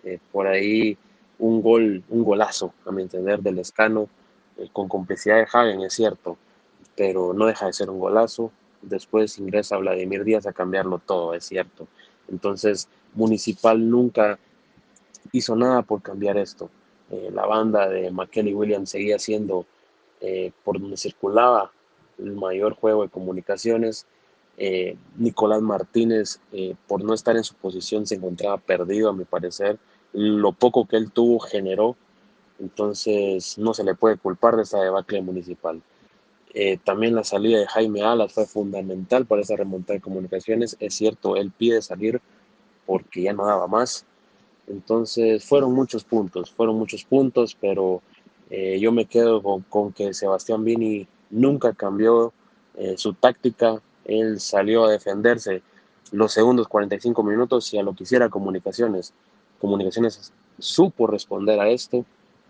Eh, 0.04 0.18
por 0.32 0.46
ahí 0.46 0.96
un 1.38 1.62
gol, 1.62 2.02
un 2.08 2.24
golazo, 2.24 2.72
a 2.86 2.92
mi 2.92 3.02
entender, 3.02 3.40
del 3.40 3.58
Escano, 3.58 4.08
eh, 4.56 4.68
con 4.72 4.88
complicidad 4.88 5.36
de 5.36 5.46
Hagen, 5.52 5.82
es 5.82 5.94
cierto, 5.94 6.36
pero 6.96 7.32
no 7.32 7.46
deja 7.46 7.66
de 7.66 7.72
ser 7.72 7.90
un 7.90 7.98
golazo. 7.98 8.52
Después 8.82 9.38
ingresa 9.38 9.76
Vladimir 9.76 10.24
Díaz 10.24 10.46
a 10.46 10.52
cambiarlo 10.52 10.98
todo, 10.98 11.34
es 11.34 11.44
cierto. 11.44 11.88
Entonces, 12.28 12.88
Municipal 13.14 13.90
nunca 13.90 14.38
hizo 15.32 15.56
nada 15.56 15.82
por 15.82 16.00
cambiar 16.00 16.38
esto. 16.38 16.70
Eh, 17.10 17.30
la 17.32 17.44
banda 17.44 17.88
de 17.88 18.10
McKelly 18.10 18.54
Williams 18.54 18.90
seguía 18.90 19.18
siendo 19.18 19.66
por 20.64 20.78
donde 20.78 20.98
circulaba 20.98 21.72
el 22.18 22.32
mayor 22.32 22.74
juego 22.74 23.02
de 23.02 23.08
comunicaciones. 23.08 24.06
Eh, 24.62 24.94
Nicolás 25.16 25.62
Martínez, 25.62 26.38
eh, 26.52 26.74
por 26.86 27.02
no 27.02 27.14
estar 27.14 27.34
en 27.34 27.44
su 27.44 27.54
posición, 27.54 28.06
se 28.06 28.16
encontraba 28.16 28.58
perdido, 28.58 29.08
a 29.08 29.14
mi 29.14 29.24
parecer. 29.24 29.78
Lo 30.12 30.52
poco 30.52 30.86
que 30.86 30.98
él 30.98 31.10
tuvo 31.12 31.38
generó, 31.38 31.96
entonces 32.58 33.56
no 33.56 33.72
se 33.72 33.84
le 33.84 33.94
puede 33.94 34.18
culpar 34.18 34.56
de 34.56 34.64
esa 34.64 34.82
debacle 34.82 35.22
municipal. 35.22 35.80
Eh, 36.52 36.76
también 36.84 37.14
la 37.14 37.24
salida 37.24 37.58
de 37.58 37.68
Jaime 37.68 38.02
Alas 38.02 38.34
fue 38.34 38.44
fundamental 38.44 39.24
para 39.24 39.40
esa 39.40 39.56
remontada 39.56 39.94
de 39.94 40.02
comunicaciones. 40.02 40.76
Es 40.78 40.92
cierto, 40.92 41.36
él 41.36 41.52
pide 41.56 41.80
salir 41.80 42.20
porque 42.84 43.22
ya 43.22 43.32
no 43.32 43.46
daba 43.46 43.66
más. 43.66 44.04
Entonces 44.66 45.42
fueron 45.42 45.72
muchos 45.72 46.04
puntos, 46.04 46.50
fueron 46.50 46.76
muchos 46.76 47.04
puntos, 47.04 47.56
pero 47.58 48.02
eh, 48.50 48.78
yo 48.78 48.92
me 48.92 49.06
quedo 49.06 49.40
con, 49.70 49.94
que 49.94 50.12
Sebastián 50.12 50.64
Vini 50.64 51.06
nunca 51.30 51.72
cambió 51.72 52.34
su 52.96 53.14
táctica. 53.14 53.82
Él 54.10 54.40
salió 54.40 54.84
a 54.84 54.90
defenderse 54.90 55.62
los 56.12 56.32
segundos 56.32 56.66
45 56.68 57.22
minutos 57.22 57.72
y 57.72 57.78
a 57.78 57.82
lo 57.82 57.94
que 57.94 58.02
hiciera 58.02 58.28
comunicaciones. 58.28 59.14
Comunicaciones 59.60 60.32
supo 60.58 61.06
responder 61.06 61.60
a 61.60 61.68
esto 61.68 62.04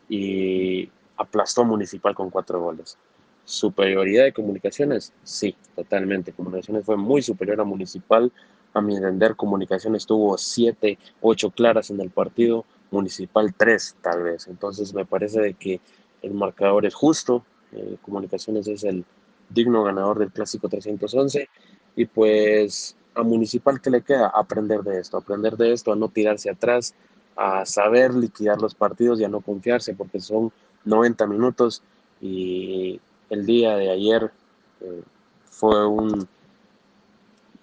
y 0.08 0.88
aplastó 1.16 1.64
Municipal 1.64 2.14
con 2.14 2.30
cuatro 2.30 2.60
goles. 2.60 2.96
¿Superioridad 3.44 4.24
de 4.24 4.32
comunicaciones? 4.32 5.12
Sí, 5.22 5.54
totalmente. 5.76 6.32
Comunicaciones 6.32 6.84
fue 6.84 6.96
muy 6.96 7.20
superior 7.20 7.60
a 7.60 7.64
Municipal. 7.64 8.32
A 8.72 8.80
mi 8.80 8.96
entender, 8.96 9.36
Comunicaciones 9.36 10.06
tuvo 10.06 10.38
siete, 10.38 10.98
ocho 11.20 11.50
claras 11.50 11.90
en 11.90 12.00
el 12.00 12.10
partido, 12.10 12.64
Municipal 12.90 13.52
tres, 13.54 13.96
tal 14.00 14.22
vez. 14.22 14.46
Entonces 14.46 14.94
me 14.94 15.04
parece 15.04 15.40
de 15.40 15.54
que 15.54 15.80
el 16.22 16.32
marcador 16.32 16.86
es 16.86 16.94
justo. 16.94 17.44
Eh, 17.72 17.96
Comunicaciones 18.02 18.66
es 18.68 18.84
el 18.84 19.04
digno 19.50 19.84
ganador 19.84 20.18
del 20.18 20.32
Clásico 20.32 20.68
311. 20.68 21.48
Y 21.96 22.06
pues 22.06 22.96
a 23.14 23.22
Municipal, 23.22 23.80
¿qué 23.80 23.90
le 23.90 24.02
queda? 24.02 24.28
Aprender 24.28 24.82
de 24.82 25.00
esto, 25.00 25.16
aprender 25.16 25.56
de 25.56 25.72
esto, 25.72 25.92
a 25.92 25.96
no 25.96 26.08
tirarse 26.08 26.50
atrás, 26.50 26.94
a 27.36 27.66
saber 27.66 28.14
liquidar 28.14 28.60
los 28.60 28.74
partidos 28.74 29.20
y 29.20 29.24
a 29.24 29.28
no 29.28 29.40
confiarse, 29.40 29.94
porque 29.94 30.20
son 30.20 30.52
90 30.84 31.26
minutos 31.26 31.82
y 32.20 33.00
el 33.30 33.46
día 33.46 33.76
de 33.76 33.90
ayer 33.90 34.30
eh, 34.80 35.02
fue 35.44 35.86
un, 35.86 36.28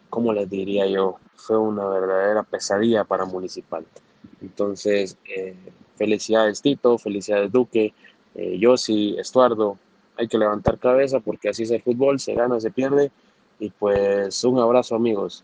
¿cómo 0.09 0.33
les 0.33 0.49
diría 0.49 0.87
yo? 0.87 1.17
Fue 1.35 1.57
una 1.57 1.85
verdadera 1.87 2.43
pesadilla 2.43 3.03
para 3.03 3.25
Municipal. 3.25 3.85
Entonces, 4.41 5.17
eh, 5.35 5.55
felicidades 5.95 6.61
Tito, 6.61 6.97
felicidades 6.97 7.51
Duque, 7.51 7.93
eh, 8.35 8.57
Yossi, 8.59 9.15
Estuardo. 9.17 9.77
Hay 10.17 10.27
que 10.27 10.37
levantar 10.37 10.79
cabeza 10.79 11.19
porque 11.19 11.49
así 11.49 11.63
es 11.63 11.71
el 11.71 11.81
fútbol, 11.81 12.19
se 12.19 12.33
gana, 12.33 12.59
se 12.59 12.71
pierde. 12.71 13.11
Y 13.59 13.69
pues 13.69 14.43
un 14.43 14.59
abrazo 14.59 14.95
amigos. 14.95 15.43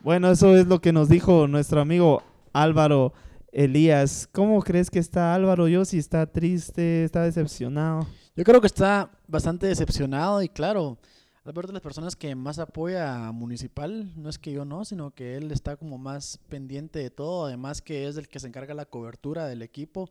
Bueno, 0.00 0.30
eso 0.30 0.56
es 0.56 0.66
lo 0.66 0.80
que 0.80 0.92
nos 0.92 1.08
dijo 1.08 1.48
nuestro 1.48 1.80
amigo 1.80 2.22
Álvaro 2.52 3.12
Elías. 3.52 4.28
¿Cómo 4.32 4.62
crees 4.62 4.90
que 4.90 4.98
está 4.98 5.34
Álvaro 5.34 5.68
Yossi? 5.68 5.98
¿Está 5.98 6.26
triste? 6.26 7.04
¿Está 7.04 7.22
decepcionado? 7.22 8.06
Yo 8.36 8.44
creo 8.44 8.60
que 8.60 8.68
está 8.68 9.10
bastante 9.26 9.66
decepcionado 9.66 10.42
y 10.42 10.48
claro, 10.48 10.98
Alberto 11.44 11.68
de 11.68 11.72
las 11.72 11.82
personas 11.82 12.14
que 12.14 12.34
más 12.34 12.58
apoya 12.58 13.26
a 13.26 13.32
Municipal, 13.32 14.12
no 14.16 14.28
es 14.28 14.38
que 14.38 14.52
yo 14.52 14.64
no, 14.64 14.84
sino 14.84 15.10
que 15.10 15.36
él 15.36 15.50
está 15.50 15.76
como 15.76 15.98
más 15.98 16.38
pendiente 16.48 16.98
de 16.98 17.10
todo, 17.10 17.46
además 17.46 17.82
que 17.82 18.06
es 18.06 18.16
el 18.16 18.28
que 18.28 18.38
se 18.38 18.46
encarga 18.46 18.74
la 18.74 18.84
cobertura 18.84 19.46
del 19.46 19.62
equipo, 19.62 20.10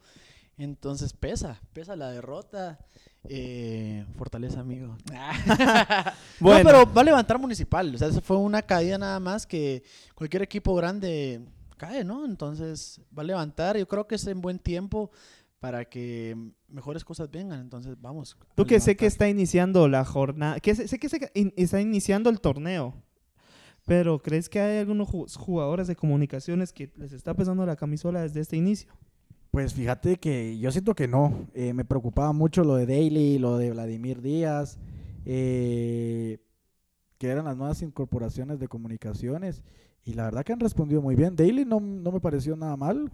entonces 0.63 1.13
pesa, 1.13 1.59
pesa 1.73 1.95
la 1.95 2.11
derrota. 2.11 2.79
Eh, 3.29 4.05
fortaleza, 4.15 4.59
amigo. 4.61 4.95
Bueno. 6.39 6.63
No, 6.63 6.69
pero 6.83 6.93
va 6.93 7.01
a 7.01 7.05
levantar 7.05 7.39
Municipal, 7.39 7.93
o 7.93 7.97
sea, 7.97 8.07
esa 8.07 8.21
fue 8.21 8.37
una 8.37 8.61
caída 8.61 8.97
nada 8.97 9.19
más 9.19 9.45
que 9.45 9.83
cualquier 10.15 10.43
equipo 10.43 10.73
grande 10.75 11.41
cae, 11.77 12.03
¿no? 12.03 12.25
Entonces 12.25 13.01
va 13.17 13.23
a 13.23 13.25
levantar, 13.25 13.77
yo 13.77 13.87
creo 13.87 14.07
que 14.07 14.15
es 14.15 14.25
en 14.27 14.39
buen 14.41 14.59
tiempo 14.59 15.11
para 15.59 15.85
que 15.85 16.37
mejores 16.67 17.03
cosas 17.03 17.29
vengan, 17.31 17.59
entonces 17.59 17.95
vamos. 17.99 18.37
Tú 18.55 18.65
que 18.65 18.79
sé 18.79 18.95
que 18.95 19.07
está 19.07 19.27
iniciando 19.27 19.87
la 19.87 20.05
jornada, 20.05 20.59
que 20.59 20.75
sé, 20.75 20.87
sé 20.87 20.99
que 20.99 21.09
se- 21.09 21.31
in- 21.33 21.53
está 21.57 21.81
iniciando 21.81 22.29
el 22.29 22.39
torneo, 22.39 22.93
pero 23.85 24.19
¿crees 24.21 24.47
que 24.49 24.59
hay 24.59 24.77
algunos 24.77 25.09
ju- 25.09 25.35
jugadores 25.37 25.87
de 25.87 25.95
comunicaciones 25.95 26.71
que 26.71 26.91
les 26.97 27.11
está 27.13 27.33
pesando 27.33 27.65
la 27.65 27.75
camisola 27.75 28.21
desde 28.21 28.41
este 28.41 28.55
inicio? 28.57 28.93
Pues 29.57 29.73
fíjate 29.73 30.17
que 30.17 30.59
yo 30.59 30.71
siento 30.71 30.93
que 30.93 31.07
no. 31.07 31.47
Eh, 31.55 31.73
me 31.73 31.83
preocupaba 31.83 32.31
mucho 32.31 32.63
lo 32.63 32.75
de 32.75 32.85
Daly, 32.85 33.39
lo 33.39 33.57
de 33.57 33.71
Vladimir 33.71 34.21
Díaz, 34.21 34.77
eh, 35.25 36.37
que 37.17 37.27
eran 37.27 37.45
las 37.45 37.57
nuevas 37.57 37.81
incorporaciones 37.81 38.59
de 38.59 38.67
comunicaciones. 38.67 39.63
Y 40.03 40.13
la 40.13 40.25
verdad 40.25 40.43
que 40.43 40.53
han 40.53 40.59
respondido 40.59 41.01
muy 41.01 41.15
bien. 41.15 41.35
Daly 41.35 41.65
no, 41.65 41.79
no 41.79 42.11
me 42.11 42.19
pareció 42.19 42.55
nada 42.55 42.77
mal. 42.77 43.09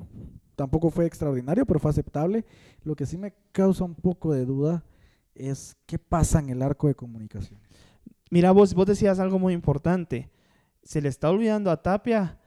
Tampoco 0.57 0.89
fue 0.89 1.05
extraordinario, 1.05 1.65
pero 1.65 1.79
fue 1.79 1.91
aceptable. 1.91 2.43
Lo 2.83 2.93
que 2.97 3.05
sí 3.05 3.17
me 3.17 3.33
causa 3.53 3.85
un 3.85 3.95
poco 3.95 4.33
de 4.33 4.43
duda 4.43 4.83
es 5.35 5.77
qué 5.85 5.97
pasa 5.97 6.39
en 6.39 6.49
el 6.49 6.61
arco 6.61 6.89
de 6.89 6.95
comunicaciones. 6.95 7.69
Mira, 8.29 8.51
vos, 8.51 8.73
vos 8.73 8.85
decías 8.85 9.17
algo 9.19 9.39
muy 9.39 9.53
importante. 9.53 10.29
Se 10.83 11.01
le 11.01 11.07
está 11.07 11.29
olvidando 11.29 11.71
a 11.71 11.81
Tapia 11.81 12.37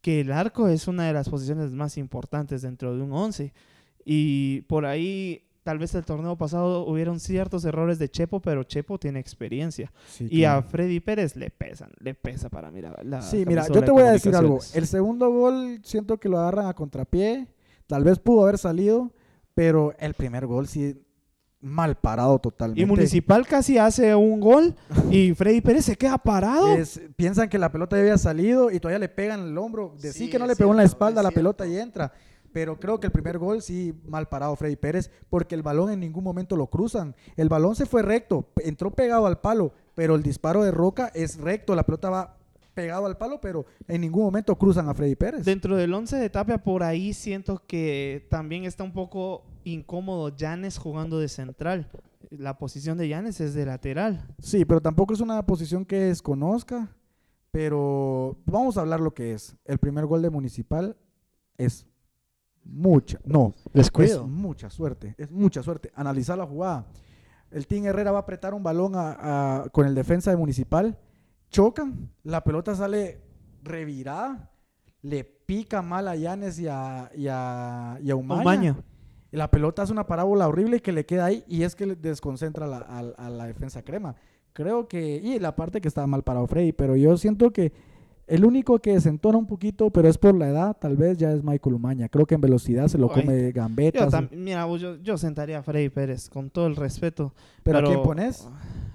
que 0.00 0.20
el 0.20 0.32
arco 0.32 0.68
es 0.68 0.86
una 0.88 1.06
de 1.06 1.12
las 1.12 1.28
posiciones 1.28 1.72
más 1.72 1.96
importantes 1.96 2.62
dentro 2.62 2.94
de 2.94 3.02
un 3.02 3.12
11. 3.12 3.52
Y 4.04 4.62
por 4.62 4.84
ahí, 4.84 5.46
tal 5.62 5.78
vez 5.78 5.94
el 5.94 6.04
torneo 6.04 6.36
pasado 6.36 6.86
hubieron 6.86 7.20
ciertos 7.20 7.64
errores 7.64 7.98
de 7.98 8.10
Chepo, 8.10 8.40
pero 8.40 8.64
Chepo 8.64 8.98
tiene 8.98 9.18
experiencia. 9.18 9.92
Sí, 10.06 10.28
Y 10.30 10.44
a. 10.44 10.62
Freddy 10.62 11.00
Pérez 11.00 11.36
le 11.36 11.50
pesan, 11.50 11.90
le 12.00 12.14
pesa 12.14 12.50
para 12.50 12.70
mirar 12.70 13.04
la 13.04 13.22
Sí, 13.22 13.44
mira, 13.46 13.66
yo 13.68 13.82
te 13.82 13.90
voy 13.90 14.02
a 14.02 14.12
decir 14.12 14.34
algo. 14.34 14.58
El 14.74 14.86
segundo 14.86 15.30
gol 15.30 15.80
siento 15.84 16.18
que 16.18 16.28
lo 16.28 16.38
agarran 16.38 16.66
a 16.66 16.74
contrapié. 16.74 17.48
Tal 17.86 18.04
vez 18.04 18.18
pudo 18.18 18.44
haber 18.44 18.58
salido, 18.58 19.12
pero 19.54 19.94
el 19.98 20.14
primer 20.14 20.46
gol 20.46 20.68
sí 20.68 20.96
mal 21.64 21.96
parado 21.96 22.38
totalmente. 22.38 22.82
Y 22.82 22.84
Municipal 22.84 23.46
casi 23.46 23.78
hace 23.78 24.14
un 24.14 24.38
gol 24.38 24.74
y 25.10 25.32
Freddy 25.34 25.62
Pérez 25.62 25.86
se 25.86 25.96
queda 25.96 26.18
parado. 26.18 26.74
Es- 26.74 27.00
piensan 27.16 27.48
que 27.48 27.58
la 27.58 27.72
pelota 27.72 27.96
ya 27.96 28.02
había 28.02 28.18
salido 28.18 28.70
y 28.70 28.78
todavía 28.78 28.98
le 28.98 29.08
pegan 29.08 29.40
el 29.40 29.56
hombro. 29.58 29.94
De 30.00 30.12
sí, 30.12 30.28
que 30.28 30.38
no 30.38 30.46
le 30.46 30.56
pegó 30.56 30.72
en 30.72 30.76
la 30.76 30.84
espalda 30.84 31.22
es 31.22 31.24
la 31.24 31.30
pelota 31.30 31.66
y 31.66 31.78
entra. 31.78 32.12
Pero 32.52 32.78
creo 32.78 33.00
que 33.00 33.06
el 33.06 33.12
primer 33.12 33.38
gol 33.38 33.62
sí 33.62 33.94
mal 34.06 34.28
parado 34.28 34.54
Freddy 34.54 34.76
Pérez 34.76 35.10
porque 35.28 35.54
el 35.56 35.62
balón 35.62 35.90
en 35.90 36.00
ningún 36.00 36.22
momento 36.22 36.54
lo 36.54 36.66
cruzan. 36.68 37.16
El 37.36 37.48
balón 37.48 37.74
se 37.74 37.86
fue 37.86 38.02
recto, 38.02 38.46
entró 38.62 38.92
pegado 38.92 39.26
al 39.26 39.40
palo, 39.40 39.72
pero 39.94 40.14
el 40.14 40.22
disparo 40.22 40.62
de 40.62 40.70
Roca 40.70 41.10
es 41.14 41.38
recto. 41.38 41.74
La 41.74 41.82
pelota 41.84 42.10
va 42.10 42.36
pegado 42.74 43.06
al 43.06 43.16
palo, 43.16 43.40
pero 43.40 43.64
en 43.88 44.02
ningún 44.02 44.24
momento 44.24 44.54
cruzan 44.56 44.88
a 44.88 44.94
Freddy 44.94 45.16
Pérez. 45.16 45.44
Dentro 45.44 45.76
del 45.76 45.94
11 45.94 46.16
de 46.16 46.28
Tapia, 46.30 46.58
por 46.58 46.82
ahí 46.82 47.12
siento 47.14 47.62
que 47.66 48.26
también 48.30 48.64
está 48.64 48.84
un 48.84 48.92
poco 48.92 49.44
incómodo 49.64 50.28
Yanes 50.36 50.78
jugando 50.78 51.18
de 51.18 51.28
central. 51.28 51.88
La 52.30 52.56
posición 52.58 52.96
de 52.98 53.08
Yanes 53.08 53.40
es 53.40 53.54
de 53.54 53.66
lateral. 53.66 54.26
Sí, 54.38 54.64
pero 54.64 54.80
tampoco 54.80 55.12
es 55.14 55.20
una 55.20 55.44
posición 55.46 55.84
que 55.84 55.96
desconozca. 56.00 56.94
Pero 57.50 58.36
vamos 58.46 58.76
a 58.76 58.80
hablar 58.80 58.98
lo 59.00 59.14
que 59.14 59.32
es. 59.32 59.56
El 59.64 59.78
primer 59.78 60.06
gol 60.06 60.22
de 60.22 60.30
Municipal 60.30 60.96
es 61.56 61.86
mucha, 62.64 63.20
no, 63.24 63.52
Descuido. 63.72 64.22
es 64.24 64.28
mucha 64.28 64.70
suerte, 64.70 65.14
es 65.18 65.30
mucha 65.30 65.62
suerte. 65.62 65.92
Analizar 65.94 66.36
la 66.36 66.46
jugada. 66.46 66.86
El 67.52 67.66
Team 67.68 67.84
Herrera 67.86 68.10
va 68.10 68.18
a 68.18 68.22
apretar 68.22 68.54
un 68.54 68.62
balón 68.64 68.94
a- 68.96 69.60
a- 69.62 69.68
con 69.68 69.86
el 69.86 69.94
defensa 69.94 70.30
de 70.32 70.36
Municipal. 70.36 70.98
Chocan, 71.50 72.10
la 72.24 72.42
pelota 72.42 72.74
sale 72.74 73.20
revirada, 73.62 74.50
le 75.02 75.22
pica 75.22 75.80
mal 75.82 76.08
a 76.08 76.16
Yanes 76.16 76.58
y 76.58 76.66
a, 76.66 77.08
y 77.14 77.28
a, 77.30 77.98
y 78.02 78.10
a 78.10 78.16
Umaña. 78.16 78.42
Umaña. 78.42 78.76
Y 79.34 79.36
la 79.36 79.50
pelota 79.50 79.82
hace 79.82 79.92
una 79.92 80.06
parábola 80.06 80.46
horrible 80.46 80.80
que 80.80 80.92
le 80.92 81.04
queda 81.04 81.24
ahí 81.24 81.42
y 81.48 81.64
es 81.64 81.74
que 81.74 81.86
le 81.86 81.96
desconcentra 81.96 82.68
la- 82.68 82.86
a, 82.88 83.26
a 83.26 83.30
la 83.30 83.46
defensa 83.48 83.82
crema. 83.82 84.14
Creo 84.52 84.86
que, 84.86 85.16
y 85.16 85.40
la 85.40 85.56
parte 85.56 85.80
que 85.80 85.88
estaba 85.88 86.06
mal 86.06 86.22
parado 86.22 86.46
Freddy, 86.46 86.72
pero 86.72 86.94
yo 86.94 87.16
siento 87.16 87.52
que 87.52 87.72
el 88.28 88.44
único 88.44 88.78
que 88.78 88.92
desentona 88.92 89.36
un 89.36 89.48
poquito, 89.48 89.90
pero 89.90 90.08
es 90.08 90.18
por 90.18 90.36
la 90.36 90.48
edad, 90.50 90.76
tal 90.80 90.96
vez 90.96 91.18
ya 91.18 91.32
es 91.32 91.42
Michael 91.42 91.74
Umaña. 91.74 92.08
Creo 92.08 92.26
que 92.26 92.36
en 92.36 92.42
velocidad 92.42 92.86
se 92.86 92.96
lo 92.96 93.08
come 93.10 93.48
Yo, 93.48 93.52
gambetas. 93.52 94.12
tam- 94.14 94.30
mira, 94.30 94.66
vos, 94.66 94.80
yo, 94.80 94.94
yo 95.02 95.18
sentaría 95.18 95.58
a 95.58 95.62
Freddy 95.64 95.88
Pérez 95.88 96.30
con 96.30 96.48
todo 96.48 96.68
el 96.68 96.76
respeto. 96.76 97.34
pero, 97.64 97.78
¿a 97.78 97.82
quién 97.82 97.94
pero- 97.94 98.02
pones? 98.04 98.48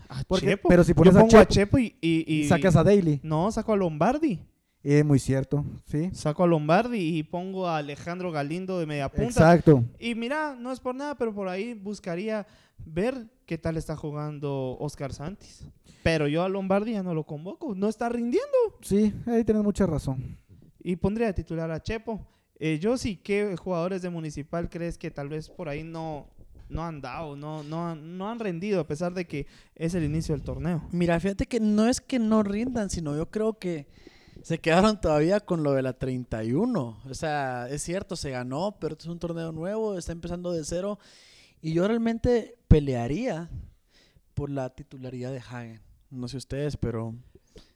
A 0.08 0.23
Chepo. 0.38 0.69
pero 0.69 0.86
si 0.86 0.91
Yo 0.93 0.95
pones 0.95 1.15
a 1.17 1.19
pongo 1.19 1.38
a 1.38 1.41
Chepo- 1.41 1.49
Chepo 1.54 1.78
y, 1.80 1.95
y- 1.99 2.23
y- 2.25 2.43
Sacas 2.47 2.78
a 2.78 2.84
Daly. 2.86 3.19
No, 3.23 3.52
saco 3.52 3.73
a 3.73 3.75
Lombardi. 3.75 4.39
Es 4.82 5.04
muy 5.04 5.20
cierto, 5.20 5.65
sí. 5.86 6.10
Saco 6.13 6.44
a 6.44 6.48
Lombardi 6.48 7.18
y 7.18 7.24
pongo 7.24 7.68
a 7.68 7.78
Alejandro 7.78 8.32
Galindo 8.32 8.80
de 8.80 8.86
media 8.86 9.10
punta. 9.10 9.26
Exacto. 9.26 9.84
Y 10.00 10.15
mira, 10.15 10.56
no 10.56 10.72
es 10.72 10.80
por 10.80 10.96
nada, 10.96 11.15
pero 11.15 11.34
por 11.34 11.50
ahí 11.50 11.74
buscaría 11.74 12.48
ver 12.86 13.28
qué 13.46 13.58
tal 13.58 13.76
está 13.76 13.98
jugando 13.98 14.78
Oscar 14.80 15.12
Santis. 15.12 15.68
Pero 16.02 16.28
yo 16.28 16.44
a 16.44 16.50
Lombardi 16.50 16.94
ya 16.94 17.04
no 17.04 17.13
lo 17.13 17.26
convoco, 17.26 17.76
no 17.76 17.89
está 17.89 18.08
rindiendo. 18.08 18.48
Sí, 18.82 19.13
ahí 19.26 19.44
tienes 19.44 19.63
mucha 19.63 19.86
razón. 19.86 20.38
Y 20.82 20.96
pondría 20.96 21.28
de 21.28 21.34
titular 21.34 21.70
a 21.72 21.82
Chepo. 21.82 22.26
Eh, 22.58 22.80
yo 22.80 22.98
sí, 22.98 23.18
¿qué 23.18 23.56
jugadores 23.58 24.02
de 24.02 24.10
Municipal 24.10 24.70
crees 24.70 24.98
que 24.98 25.12
tal 25.12 25.28
vez 25.28 25.50
por 25.50 25.68
ahí 25.68 25.84
no, 25.84 26.28
no 26.70 26.86
han 26.86 27.02
dado, 27.02 27.36
no, 27.36 27.63
no, 27.63 27.96
no 27.96 28.30
han 28.30 28.39
rendido 28.39 28.80
a 28.80 28.88
pesar 28.88 29.13
de 29.13 29.26
que 29.26 29.48
es 29.76 29.94
el 29.94 30.06
inicio 30.06 30.36
del 30.36 30.44
torneo? 30.44 30.88
Mira, 30.92 31.20
fíjate 31.20 31.46
que 31.48 31.60
no 31.60 31.88
es 31.88 32.00
que 32.00 32.20
no 32.20 32.44
rindan, 32.44 32.89
sino 32.89 33.15
yo 33.15 33.30
creo 33.30 33.60
que 33.60 33.88
se 34.43 34.60
quedaron 34.60 34.99
todavía 34.99 35.39
con 35.39 35.63
lo 35.63 35.73
de 35.73 35.82
la 35.82 35.93
31. 35.93 37.02
O 37.04 37.13
sea, 37.13 37.67
es 37.69 37.84
cierto, 37.84 38.15
se 38.15 38.32
ganó, 38.32 38.78
pero 38.80 38.95
es 38.97 39.06
un 39.06 39.19
torneo 39.19 39.52
nuevo, 39.52 39.97
está 39.97 40.12
empezando 40.12 40.52
de 40.52 40.63
cero. 40.63 40.99
Y 41.62 41.73
yo 41.73 41.88
realmente 41.88 42.58
pelearía 42.67 43.49
por 44.34 44.49
la 44.49 44.69
titularidad 44.69 45.32
de 45.32 45.39
Hagen. 45.39 45.82
No 46.10 46.28
sé 46.28 46.38
ustedes, 46.38 46.78
pero 46.78 47.13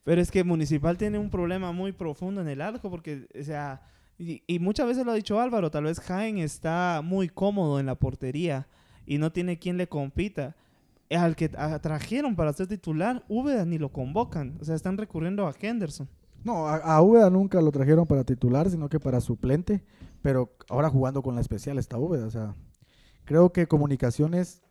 Pero 0.03 0.21
es 0.21 0.31
que 0.31 0.43
Municipal 0.43 0.97
tiene 0.97 1.19
un 1.19 1.29
problema 1.29 1.71
muy 1.71 1.91
profundo 1.91 2.41
en 2.41 2.47
el 2.47 2.61
arco 2.61 2.89
porque, 2.89 3.27
o 3.39 3.43
sea, 3.43 3.81
y, 4.17 4.59
muchas 4.59 4.87
veces 4.87 5.05
lo 5.05 5.11
ha 5.11 5.15
dicho 5.15 5.39
Álvaro, 5.39 5.71
tal 5.71 5.85
vez 5.85 5.99
Jaén 5.99 6.37
está 6.37 7.01
muy 7.03 7.29
cómodo 7.29 7.79
en 7.79 7.87
la 7.87 7.95
portería 7.95 8.67
y 9.05 9.17
no 9.17 9.31
tiene 9.31 9.59
quien 9.59 9.77
le 9.77 9.87
compita. 9.87 10.55
Al 11.09 11.35
que 11.35 11.49
trajeron 11.49 12.35
para 12.35 12.53
ser 12.53 12.67
titular, 12.67 13.23
Úbeda 13.27 13.65
ni 13.65 13.77
lo 13.77 13.91
convocan, 13.91 14.57
o 14.59 14.65
sea, 14.65 14.75
están 14.75 14.97
recurriendo 14.97 15.45
a 15.45 15.53
Henderson. 15.59 16.07
No, 16.43 16.67
a, 16.67 16.77
a 16.77 17.01
Úbeda 17.01 17.29
nunca 17.29 17.61
lo 17.61 17.71
trajeron 17.71 18.05
para 18.05 18.23
titular, 18.23 18.69
sino 18.69 18.89
que 18.89 18.99
para 18.99 19.21
suplente. 19.21 19.83
Pero 20.21 20.55
ahora 20.69 20.89
jugando 20.89 21.21
con 21.21 21.35
la 21.35 21.41
especial 21.41 21.77
está 21.77 21.97
Úbeda. 21.97 22.25
O 22.25 22.31
sea, 22.31 22.55
creo 23.25 23.51
que 23.51 23.67
Comunicaciones 23.67 24.61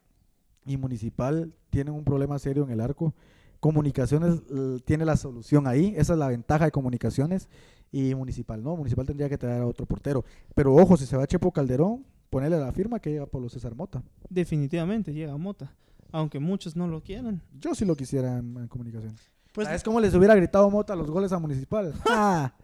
y 0.65 0.77
Municipal 0.77 1.55
tienen 1.71 1.95
un 1.95 2.05
problema 2.05 2.39
serio 2.39 2.65
en 2.65 2.71
el 2.71 2.81
arco. 2.81 3.15
Comunicaciones 3.61 4.43
eh, 4.51 4.79
tiene 4.85 5.05
la 5.05 5.17
solución 5.17 5.67
ahí. 5.67 5.95
Esa 5.97 6.15
es 6.15 6.19
la 6.19 6.29
ventaja 6.29 6.65
de 6.65 6.71
Comunicaciones. 6.71 7.49
Y 7.91 8.15
Municipal 8.15 8.63
no. 8.63 8.77
Municipal 8.77 9.07
tendría 9.07 9.29
que 9.29 9.39
traer 9.39 9.63
a 9.63 9.67
otro 9.67 9.87
portero. 9.87 10.25
Pero 10.55 10.75
ojo, 10.75 10.97
si 10.97 11.07
se 11.07 11.17
va 11.17 11.27
Chepo 11.27 11.53
Calderón, 11.53 12.05
ponerle 12.31 12.59
la 12.59 12.73
firma 12.73 12.99
que 12.99 13.11
llega 13.11 13.27
Pablo 13.27 13.49
César 13.51 13.75
Mota. 13.75 14.03
Definitivamente 14.31 15.13
llega 15.13 15.37
Mota, 15.37 15.77
aunque 16.11 16.39
muchos 16.39 16.75
no 16.77 16.89
lo 16.89 17.03
quieran. 17.03 17.43
Yo 17.61 17.75
sí 17.75 17.85
lo 17.85 17.95
quisiera 17.95 18.39
en, 18.39 18.57
en 18.57 18.69
Comunicaciones. 18.69 19.32
Pues 19.53 19.67
¿Sabes 19.67 19.83
cómo 19.83 20.01
les 20.01 20.15
hubiera 20.15 20.35
gritado 20.35 20.69
Mota 20.71 20.97
los 20.97 21.11
goles 21.11 21.33
a 21.33 21.39
Municipal? 21.39 21.93
Ah. 22.09 22.53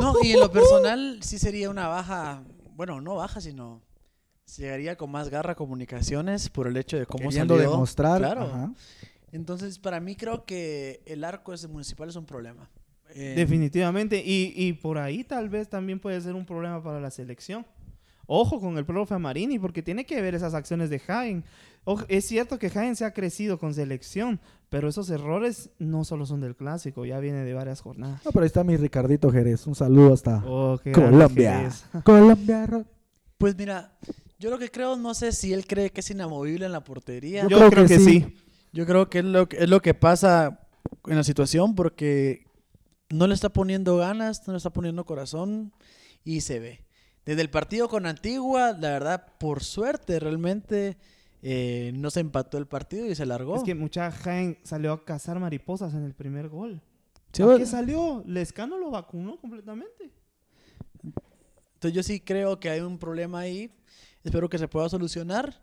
No, 0.00 0.14
y 0.22 0.32
en 0.32 0.40
lo 0.40 0.50
personal 0.50 1.18
sí 1.22 1.38
sería 1.38 1.68
una 1.68 1.86
baja, 1.86 2.42
bueno, 2.74 3.02
no 3.02 3.14
baja, 3.16 3.42
sino 3.42 3.82
llegaría 4.56 4.96
con 4.96 5.10
más 5.10 5.28
garra 5.28 5.52
a 5.52 5.54
comunicaciones 5.54 6.48
por 6.48 6.66
el 6.66 6.76
hecho 6.78 6.98
de 6.98 7.04
cómo 7.04 7.28
Queriendo 7.28 7.56
salió. 7.56 7.70
demostrar. 7.70 8.18
Claro. 8.18 8.42
ajá. 8.42 8.72
Entonces, 9.32 9.78
para 9.78 10.00
mí 10.00 10.16
creo 10.16 10.44
que 10.44 11.02
el 11.06 11.24
arco 11.24 11.52
ese 11.52 11.68
municipal 11.68 12.08
es 12.08 12.16
un 12.16 12.24
problema. 12.26 12.70
Eh, 13.14 13.34
Definitivamente. 13.36 14.22
Y, 14.24 14.52
y 14.56 14.72
por 14.74 14.98
ahí 14.98 15.24
tal 15.24 15.48
vez 15.48 15.68
también 15.68 16.00
puede 16.00 16.20
ser 16.20 16.34
un 16.34 16.44
problema 16.46 16.82
para 16.82 16.98
la 17.00 17.10
selección. 17.10 17.66
Ojo 18.26 18.60
con 18.60 18.78
el 18.78 18.84
profe 18.84 19.18
Marini, 19.18 19.58
porque 19.58 19.82
tiene 19.82 20.06
que 20.06 20.20
ver 20.22 20.34
esas 20.34 20.54
acciones 20.54 20.90
de 20.90 20.98
Jaén. 20.98 21.44
Ojo, 21.84 22.04
es 22.08 22.24
cierto 22.26 22.58
que 22.58 22.70
Jaén 22.70 22.94
se 22.96 23.04
ha 23.04 23.12
crecido 23.12 23.58
con 23.58 23.74
selección, 23.74 24.40
pero 24.68 24.88
esos 24.88 25.10
errores 25.10 25.70
no 25.78 26.04
solo 26.04 26.24
son 26.26 26.40
del 26.40 26.54
clásico, 26.54 27.04
ya 27.04 27.18
viene 27.18 27.44
de 27.44 27.52
varias 27.54 27.80
jornadas. 27.80 28.24
No, 28.24 28.30
pero 28.30 28.44
ahí 28.44 28.46
está 28.46 28.62
mi 28.64 28.76
Ricardito 28.76 29.30
Jerez. 29.30 29.66
Un 29.66 29.74
saludo 29.74 30.14
hasta 30.14 30.42
Oh, 30.46 30.78
Colombia. 30.94 31.70
Colombia. 32.04 32.84
Pues 33.38 33.56
mira, 33.56 33.92
yo 34.38 34.50
lo 34.50 34.58
que 34.58 34.70
creo, 34.70 34.96
no 34.96 35.14
sé 35.14 35.32
si 35.32 35.52
él 35.52 35.66
cree 35.66 35.90
que 35.90 36.00
es 36.00 36.10
inamovible 36.10 36.66
en 36.66 36.72
la 36.72 36.84
portería. 36.84 37.46
Yo, 37.48 37.68
creo, 37.70 37.86
que, 37.86 37.98
sí. 37.98 38.36
Yo 38.72 38.86
creo 38.86 39.10
que 39.10 39.18
es 39.18 39.24
lo, 39.24 39.48
que- 39.48 39.56
es 39.58 39.68
lo 39.68 39.82
que 39.82 39.94
pasa 39.94 40.60
en 41.06 41.16
la 41.16 41.24
situación 41.24 41.74
porque 41.74 42.44
no 43.10 43.26
le 43.26 43.34
está 43.34 43.48
poniendo 43.48 43.96
ganas, 43.96 44.46
no 44.46 44.52
le 44.52 44.56
está 44.58 44.70
poniendo 44.70 45.04
corazón 45.04 45.72
y 46.24 46.42
se 46.42 46.60
ve. 46.60 46.84
Desde 47.24 47.40
el 47.42 47.50
partido 47.50 47.88
con 47.88 48.06
Antigua, 48.06 48.72
la 48.72 48.90
verdad, 48.90 49.26
por 49.38 49.62
suerte, 49.62 50.18
realmente 50.18 50.96
eh, 51.42 51.92
no 51.94 52.10
se 52.10 52.20
empató 52.20 52.58
el 52.58 52.66
partido 52.66 53.06
y 53.06 53.14
se 53.14 53.26
largó. 53.26 53.56
Es 53.56 53.62
que 53.62 53.74
mucha 53.74 54.10
Jaén 54.10 54.58
salió 54.64 54.92
a 54.92 55.04
cazar 55.04 55.38
mariposas 55.38 55.94
en 55.94 56.04
el 56.04 56.14
primer 56.14 56.48
gol. 56.48 56.80
Sí, 57.32 57.42
¿A 57.42 57.46
bueno. 57.46 57.60
qué 57.60 57.66
salió? 57.66 58.22
Lescano 58.26 58.76
lo 58.76 58.90
vacunó 58.90 59.38
completamente. 59.38 60.10
Entonces 61.02 61.92
yo 61.96 62.02
sí 62.02 62.20
creo 62.20 62.60
que 62.60 62.70
hay 62.70 62.80
un 62.80 62.98
problema 62.98 63.40
ahí. 63.40 63.72
Espero 64.22 64.48
que 64.48 64.58
se 64.58 64.68
pueda 64.68 64.88
solucionar. 64.88 65.60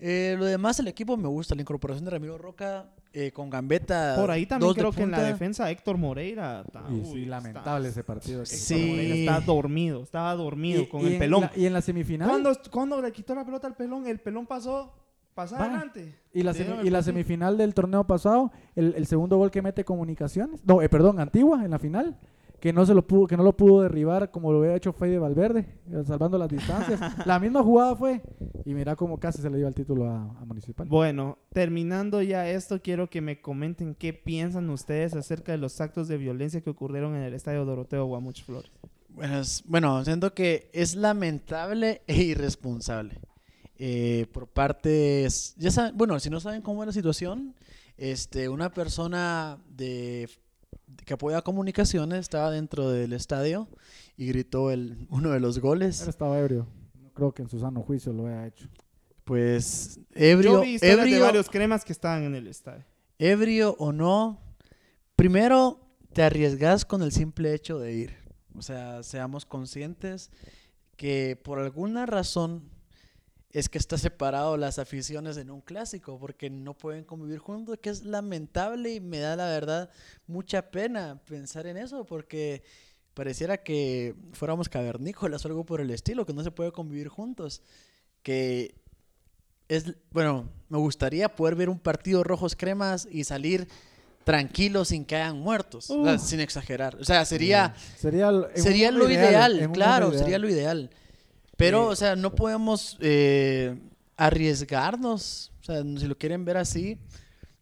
Eh, 0.00 0.36
lo 0.38 0.44
demás, 0.46 0.78
el 0.80 0.88
equipo 0.88 1.16
me 1.16 1.28
gusta. 1.28 1.54
La 1.54 1.60
incorporación 1.62 2.04
de 2.04 2.10
Ramiro 2.10 2.38
Roca 2.38 2.90
eh, 3.12 3.32
con 3.32 3.50
Gambetta. 3.50 4.14
Por 4.16 4.30
ahí 4.30 4.46
también 4.46 4.72
creo 4.74 4.92
que 4.92 5.02
en 5.02 5.10
la 5.10 5.22
defensa 5.22 5.70
Héctor 5.70 5.98
Moreira. 5.98 6.62
está- 6.66 6.84
Y 6.88 6.94
uy, 6.94 7.04
sí, 7.04 7.18
está- 7.22 7.30
lamentable 7.30 7.88
ese 7.88 8.04
partido. 8.04 8.42
Héctor 8.42 8.56
Sí. 8.58 8.86
Moreira 8.88 9.14
está 9.14 9.40
dormido, 9.40 10.02
estaba 10.02 10.34
dormido 10.34 10.82
Y- 10.82 10.86
con 10.86 11.00
y 11.02 11.06
el 11.06 11.12
en 11.14 11.18
pelón. 11.18 11.40
la- 11.42 11.52
y 11.56 11.66
en 11.66 11.72
la 11.72 11.82
semifinal. 11.82 12.28
Cuando, 12.28 12.52
cuando 12.70 13.02
le 13.02 13.12
quitó 13.12 13.34
la 13.34 13.44
pelota 13.44 13.66
al 13.66 13.74
pelón, 13.76 14.06
el 14.06 14.20
pelón 14.20 14.46
pasó, 14.46 14.92
pasó 15.34 15.56
Va. 15.56 15.64
adelante. 15.64 16.14
Y 16.32 16.42
la, 16.44 16.52
semi- 16.54 16.86
y 16.86 17.02
semifinal 17.02 17.56
del 17.58 17.74
torneo 17.74 18.04
pasado, 18.06 18.52
el, 18.76 18.94
el 18.96 19.06
segundo 19.06 19.36
gol 19.38 19.50
que 19.50 19.60
mete 19.62 19.84
Comunicaciones, 19.84 20.60
no, 20.64 20.80
eh, 20.80 20.88
perdón, 20.88 21.18
Antigua 21.20 21.64
en 21.64 21.70
la 21.72 21.78
final, 21.78 22.16
que 22.60 22.72
no 22.72 22.84
se 22.86 22.94
lo 22.94 23.06
pudo, 23.06 23.26
que 23.26 23.36
no 23.36 23.42
lo 23.42 23.56
pudo 23.56 23.82
derribar 23.82 24.30
como 24.30 24.52
lo 24.52 24.58
había 24.58 24.74
hecho 24.76 24.92
Fede 24.92 25.18
Valverde, 25.18 25.80
eh, 25.90 26.02
salvando 26.06 26.36
las 26.38 26.48
distancias. 26.48 27.00
la 27.26 27.38
misma 27.40 27.62
jugada 27.62 27.96
fue 27.96 28.22
y 28.64 28.74
mira 28.74 28.94
cómo 28.96 29.18
casi 29.18 29.40
se 29.42 29.48
le 29.50 29.56
dio 29.58 29.66
el 29.68 29.74
título 29.74 30.06
a, 30.10 30.22
a 30.38 30.44
Municipal. 30.44 30.86
Bueno, 30.88 31.38
terminando 31.52 32.22
ya 32.22 32.48
esto, 32.48 32.80
quiero 32.82 33.08
que 33.08 33.20
me 33.20 33.40
comenten 33.40 33.94
qué 33.94 34.12
piensan 34.12 34.68
ustedes 34.70 35.14
acerca 35.16 35.52
de 35.52 35.58
los 35.58 35.80
actos 35.80 36.06
de 36.08 36.18
violencia 36.18 36.60
que 36.60 36.70
ocurrieron 36.70 37.14
en 37.16 37.22
el 37.22 37.34
estadio 37.34 37.64
Doroteo 37.64 38.04
Guamuch 38.06 38.42
Flores. 38.44 38.70
Bueno, 39.08 39.40
es- 39.40 39.64
bueno, 39.66 40.04
siento 40.04 40.34
que 40.34 40.70
es 40.72 40.94
lamentable 40.94 42.02
e 42.06 42.22
irresponsable. 42.22 43.18
Eh, 43.82 44.26
por 44.32 44.46
partes, 44.46 45.54
ya 45.56 45.70
saben, 45.70 45.96
bueno, 45.96 46.20
si 46.20 46.28
no 46.28 46.38
saben 46.38 46.60
cómo 46.60 46.82
es 46.82 46.88
la 46.88 46.92
situación, 46.92 47.54
este, 47.96 48.48
una 48.50 48.70
persona 48.74 49.58
de, 49.70 50.28
que 51.04 51.14
apoya 51.14 51.42
comunicaciones 51.42 52.20
estaba 52.20 52.50
dentro 52.50 52.90
del 52.90 53.12
estadio 53.12 53.68
y 54.16 54.26
gritó 54.26 54.70
el, 54.70 55.06
uno 55.10 55.30
de 55.30 55.40
los 55.40 55.56
Él 55.56 55.62
goles. 55.62 56.06
estaba 56.06 56.38
ebrio. 56.38 56.66
No 56.94 57.12
creo 57.12 57.32
que 57.32 57.42
en 57.42 57.48
su 57.48 57.58
sano 57.58 57.82
juicio 57.82 58.12
lo 58.12 58.26
haya 58.26 58.46
hecho. 58.46 58.68
Pues 59.24 60.00
ebrio, 60.14 60.54
Yo 60.54 60.60
vi 60.62 60.74
historias 60.74 61.10
de 61.10 61.20
varios 61.20 61.48
cremas 61.48 61.84
que 61.84 61.92
estaban 61.92 62.24
en 62.24 62.34
el 62.34 62.46
estadio. 62.46 62.84
ebrio 63.18 63.76
o 63.78 63.92
no, 63.92 64.40
primero 65.16 65.80
te 66.12 66.22
arriesgas 66.22 66.84
con 66.84 67.02
el 67.02 67.12
simple 67.12 67.54
hecho 67.54 67.78
de 67.78 67.92
ir. 67.92 68.16
O 68.56 68.62
sea, 68.62 69.02
seamos 69.02 69.44
conscientes 69.46 70.30
que 70.96 71.40
por 71.42 71.58
alguna 71.60 72.06
razón 72.06 72.68
es 73.52 73.68
que 73.68 73.78
está 73.78 73.98
separado 73.98 74.56
las 74.56 74.78
aficiones 74.78 75.36
en 75.36 75.50
un 75.50 75.60
clásico 75.60 76.18
porque 76.18 76.50
no 76.50 76.74
pueden 76.74 77.04
convivir 77.04 77.38
juntos, 77.38 77.78
que 77.82 77.90
es 77.90 78.04
lamentable 78.04 78.94
y 78.94 79.00
me 79.00 79.18
da 79.18 79.34
la 79.34 79.46
verdad 79.46 79.90
mucha 80.26 80.70
pena 80.70 81.20
pensar 81.26 81.66
en 81.66 81.76
eso 81.76 82.04
porque 82.04 82.62
pareciera 83.14 83.56
que 83.58 84.14
fuéramos 84.32 84.68
cavernícolas 84.68 85.44
o 85.44 85.48
algo 85.48 85.64
por 85.64 85.80
el 85.80 85.90
estilo, 85.90 86.24
que 86.24 86.32
no 86.32 86.44
se 86.44 86.52
puede 86.52 86.70
convivir 86.70 87.08
juntos, 87.08 87.60
que 88.22 88.74
es, 89.68 89.94
bueno, 90.10 90.48
me 90.68 90.78
gustaría 90.78 91.28
poder 91.34 91.56
ver 91.56 91.68
un 91.68 91.78
partido 91.78 92.22
rojos 92.22 92.54
cremas 92.54 93.06
y 93.10 93.24
salir 93.24 93.68
tranquilos 94.24 94.88
sin 94.88 95.04
que 95.04 95.16
hayan 95.16 95.38
muertos, 95.40 95.90
o 95.90 96.04
sea, 96.04 96.14
Uf. 96.14 96.22
sin 96.22 96.40
exagerar. 96.40 96.96
O 96.96 97.04
sea, 97.04 97.24
sería, 97.24 97.74
Sería, 97.96 98.30
lo 98.30 99.10
ideal, 99.10 99.70
claro, 99.72 100.12
sería 100.16 100.38
lo 100.38 100.48
ideal. 100.48 100.90
Pero, 101.60 101.88
o 101.88 101.94
sea, 101.96 102.16
no 102.16 102.34
podemos 102.34 102.96
eh, 103.00 103.78
arriesgarnos, 104.16 105.52
o 105.60 105.64
sea, 105.64 105.82
si 105.82 106.06
lo 106.06 106.16
quieren 106.16 106.44
ver 106.44 106.56
así, 106.56 106.98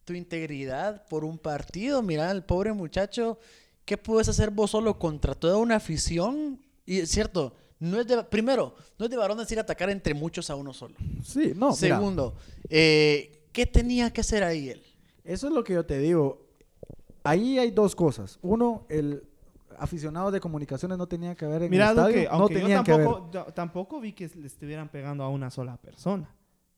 tu 0.05 0.15
integridad 0.15 1.07
por 1.09 1.25
un 1.25 1.37
partido, 1.37 2.01
mira, 2.01 2.31
el 2.31 2.45
pobre 2.45 2.73
muchacho, 2.73 3.39
¿qué 3.85 3.99
puedes 3.99 4.29
hacer 4.29 4.51
vos 4.51 4.71
solo 4.71 4.99
contra 4.99 5.35
toda 5.35 5.57
una 5.57 5.77
afición? 5.77 6.61
Y 6.87 7.01
es 7.01 7.11
cierto, 7.11 7.57
no 7.81 8.01
es 8.01 8.07
de, 8.07 8.23
primero, 8.25 8.75
no 8.99 9.05
es 9.05 9.11
de 9.11 9.17
varones 9.17 9.51
ir 9.51 9.59
a 9.59 9.63
atacar 9.63 9.91
entre 9.91 10.15
muchos 10.15 10.49
a 10.49 10.55
uno 10.55 10.73
solo. 10.73 10.95
Sí, 11.25 11.53
no, 11.55 11.73
Segundo, 11.73 12.37
eh, 12.71 13.49
¿qué 13.53 13.67
tenía 13.67 14.13
que 14.13 14.21
hacer 14.21 14.45
ahí 14.45 14.71
él? 14.71 14.83
Eso 15.25 15.49
es 15.49 15.53
lo 15.53 15.65
que 15.65 15.75
yo 15.75 15.85
te 15.85 15.99
digo. 15.99 16.47
Ahí 17.25 17.59
hay 17.59 17.73
dos 17.73 17.95
cosas. 17.95 18.39
Uno, 18.43 18.87
el 18.89 19.28
aficionado 19.79 20.31
de 20.31 20.41
comunicaciones 20.41 20.99
no 20.99 21.07
tenía 21.07 21.35
que 21.35 21.47
ver 21.47 21.63
en 21.63 21.71
Mira, 21.71 21.91
el 21.91 21.97
estadio. 21.97 22.15
que, 22.15 22.29
no 22.29 22.49
yo 22.49 22.49
tenían 22.49 22.85
que 22.85 22.93
ver. 22.93 23.05
tampoco, 23.05 23.31
yo 23.33 23.45
tampoco 23.53 24.01
vi 24.01 24.13
que 24.13 24.29
le 24.35 24.47
estuvieran 24.47 24.89
pegando 24.89 25.25
a 25.25 25.29
una 25.29 25.51
sola 25.51 25.77
persona. 25.77 26.29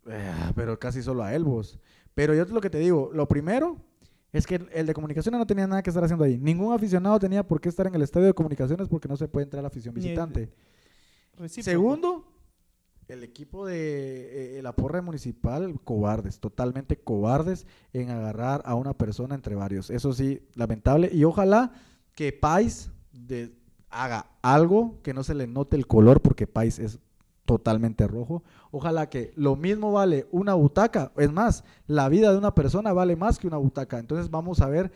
Eh, 0.07 0.33
pero 0.55 0.79
casi 0.79 1.03
solo 1.03 1.23
a 1.23 1.35
él, 1.35 1.45
vos. 1.45 1.79
Pero 2.15 2.35
yo 2.35 2.45
lo 2.45 2.61
que 2.61 2.71
te 2.71 2.79
digo, 2.79 3.11
lo 3.13 3.29
primero 3.29 3.77
es 4.33 4.47
que 4.47 4.61
el, 4.73 4.87
de 4.87 4.95
comunicaciones 4.95 5.39
no 5.39 5.47
tenía 5.47 5.67
nada 5.67 5.83
que 5.83 5.91
estar 5.91 6.05
haciendo 6.05 6.25
ahí. 6.25 6.39
Ningún 6.39 6.73
aficionado 6.73 7.19
tenía 7.19 7.47
por 7.47 7.61
qué 7.61 7.69
estar 7.69 7.87
en 7.87 7.95
el 7.95 8.03
estadio 8.03 8.27
de 8.27 8.35
comunicaciones 8.35 8.89
porque 8.89 9.09
no 9.09 9.17
se 9.17 9.29
puede 9.29 9.45
entrar 9.45 9.61
a 9.61 9.63
la 9.63 9.69
afición 9.69 9.95
visitante. 9.95 10.51
Recíproco. 11.37 11.71
Segundo, 11.71 12.25
el 13.09 13.25
equipo 13.25 13.67
de 13.67 14.59
eh, 14.59 14.63
la 14.63 14.73
porra 14.73 15.03
municipal, 15.03 15.81
cobardes, 15.83 16.39
totalmente 16.39 16.97
cobardes 16.97 17.67
en 17.93 18.11
agarrar 18.11 18.63
a 18.65 18.75
una 18.75 18.95
persona 18.95 19.35
entre 19.35 19.55
varios. 19.57 19.91
Eso 19.91 20.13
sí, 20.13 20.43
lamentable. 20.55 21.11
Y 21.13 21.25
ojalá 21.25 21.73
que 22.21 22.35
Pais 22.35 22.91
haga 23.89 24.27
algo 24.43 24.99
que 25.03 25.15
no 25.15 25.25
se 25.25 25.35
le 25.35 25.47
note 25.47 25.75
el 25.75 25.87
color, 25.87 26.21
porque 26.21 26.47
Pais 26.47 26.79
es 26.79 26.99
totalmente 27.47 28.07
rojo. 28.07 28.43
Ojalá 28.71 29.09
que 29.09 29.33
lo 29.37 29.57
mismo 29.57 29.91
vale 29.91 30.27
una 30.31 30.53
butaca. 30.53 31.13
Es 31.17 31.33
más, 31.33 31.65
la 31.87 32.11
vida 32.11 32.31
de 32.31 32.37
una 32.37 32.55
persona 32.55 32.93
vale 32.93 33.17
más 33.17 33.39
que 33.39 33.47
una 33.47 33.57
butaca. 33.57 33.99
Entonces 33.99 34.31
vamos 34.31 34.61
a 34.61 34.69
ver 34.69 34.93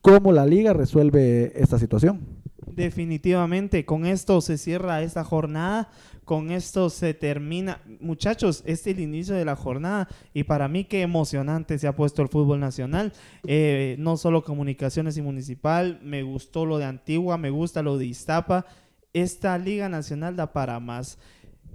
cómo 0.00 0.32
la 0.32 0.46
liga 0.46 0.72
resuelve 0.72 1.52
esta 1.54 1.78
situación. 1.78 2.22
Definitivamente, 2.66 3.84
con 3.84 4.06
esto 4.06 4.40
se 4.40 4.56
cierra 4.56 5.02
esta 5.02 5.22
jornada, 5.22 5.90
con 6.24 6.50
esto 6.50 6.90
se 6.90 7.14
termina. 7.14 7.80
Muchachos, 8.00 8.62
este 8.66 8.90
es 8.90 8.96
el 8.96 9.02
inicio 9.02 9.34
de 9.34 9.44
la 9.44 9.56
jornada 9.56 10.08
y 10.32 10.44
para 10.44 10.68
mí 10.68 10.84
qué 10.84 11.02
emocionante 11.02 11.78
se 11.78 11.86
ha 11.86 11.94
puesto 11.94 12.22
el 12.22 12.28
fútbol 12.28 12.60
nacional. 12.60 13.12
Eh, 13.46 13.96
no 13.98 14.16
solo 14.16 14.42
comunicaciones 14.42 15.16
y 15.16 15.22
municipal, 15.22 16.00
me 16.02 16.22
gustó 16.22 16.66
lo 16.66 16.78
de 16.78 16.84
Antigua, 16.84 17.38
me 17.38 17.50
gusta 17.50 17.82
lo 17.82 17.98
de 17.98 18.06
Iztapa. 18.06 18.66
Esta 19.12 19.56
liga 19.58 19.88
nacional 19.88 20.36
da 20.36 20.52
para 20.52 20.80
más. 20.80 21.18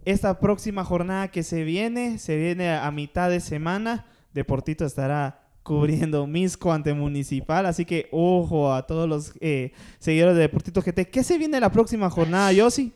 Esta 0.06 0.40
próxima 0.40 0.84
jornada 0.84 1.30
que 1.30 1.44
se 1.44 1.64
viene, 1.64 2.18
se 2.18 2.36
viene 2.38 2.72
a 2.72 2.90
mitad 2.92 3.30
de 3.30 3.40
semana. 3.40 4.06
Deportito 4.34 4.86
estará 4.86 5.50
cubriendo 5.64 6.26
Misco 6.26 6.72
ante 6.72 6.94
Municipal, 6.94 7.66
así 7.68 7.86
que 7.86 8.08
ojo 8.12 8.74
a 8.74 8.88
todos 8.88 9.08
los 9.08 9.34
eh, 9.40 9.72
seguidores 10.00 10.36
de 10.36 10.42
Deportito 10.42 10.82
GT. 10.82 11.12
¿Qué 11.12 11.24
se 11.24 11.38
viene 11.38 11.60
la 11.60 11.72
próxima 11.72 12.10
jornada, 12.10 12.52
Yossi? 12.52 12.94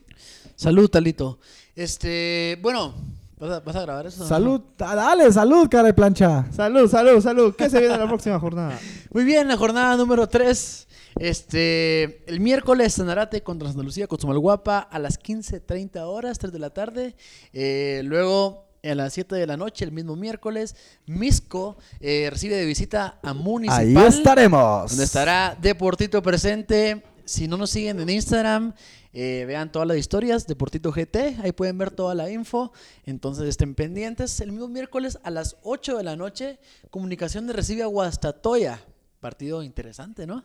Salud, 0.55 0.89
Talito. 0.89 1.39
Este, 1.75 2.57
bueno, 2.61 2.93
¿vas 3.39 3.51
a, 3.51 3.59
vas 3.59 3.75
a 3.75 3.81
grabar 3.81 4.05
eso? 4.05 4.27
Salud, 4.27 4.61
Ah, 4.79 4.95
dale, 4.95 5.31
salud, 5.31 5.67
cara 5.69 5.87
de 5.87 5.93
plancha. 5.93 6.45
Salud, 6.51 6.89
salud, 6.89 7.21
salud. 7.21 7.55
¿Qué 7.55 7.69
se 7.69 7.79
viene 7.79 7.97
la 7.97 8.07
próxima 8.07 8.39
jornada? 8.39 8.79
Muy 9.11 9.23
bien, 9.23 9.47
la 9.47 9.57
jornada 9.57 9.95
número 9.97 10.27
3. 10.27 10.87
Este, 11.19 12.23
el 12.27 12.39
miércoles 12.39 12.93
Sanarate 12.93 13.43
contra 13.43 13.67
Santa 13.67 13.83
Lucía 13.83 14.07
con 14.07 14.19
Guapa 14.39 14.79
a 14.79 14.99
las 14.99 15.19
15.30 15.19 15.99
horas, 16.01 16.39
3 16.39 16.51
de 16.51 16.59
la 16.59 16.71
tarde. 16.71 17.15
Eh, 17.53 18.01
luego, 18.03 18.65
a 18.83 18.95
las 18.95 19.13
7 19.13 19.35
de 19.35 19.47
la 19.47 19.57
noche, 19.57 19.85
el 19.85 19.91
mismo 19.91 20.15
miércoles, 20.15 20.75
Misco 21.05 21.77
eh, 21.99 22.27
recibe 22.29 22.55
de 22.55 22.65
visita 22.65 23.19
a 23.23 23.33
Municipal. 23.33 23.97
Ahí 23.97 24.07
estaremos. 24.07 24.91
Donde 24.91 25.03
estará 25.05 25.57
Deportito 25.61 26.21
presente. 26.21 27.03
Si 27.25 27.47
no 27.47 27.55
nos 27.55 27.69
siguen 27.69 28.01
en 28.01 28.09
Instagram, 28.09 28.73
eh, 29.13 29.45
vean 29.47 29.71
todas 29.71 29.87
las 29.87 29.97
historias, 29.97 30.47
Deportito 30.47 30.91
GT, 30.91 31.37
ahí 31.43 31.51
pueden 31.51 31.77
ver 31.77 31.91
toda 31.91 32.15
la 32.15 32.29
info. 32.31 32.71
Entonces 33.05 33.47
estén 33.47 33.75
pendientes. 33.75 34.39
El 34.41 34.51
mismo 34.51 34.67
miércoles 34.67 35.19
a 35.23 35.29
las 35.29 35.57
8 35.63 35.97
de 35.97 36.03
la 36.03 36.15
noche, 36.15 36.59
Comunicaciones 36.89 37.55
recibe 37.55 37.83
a 37.83 37.87
Guastatoya. 37.87 38.79
Partido 39.19 39.61
interesante, 39.63 40.25
¿no? 40.25 40.43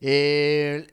Eh, 0.00 0.86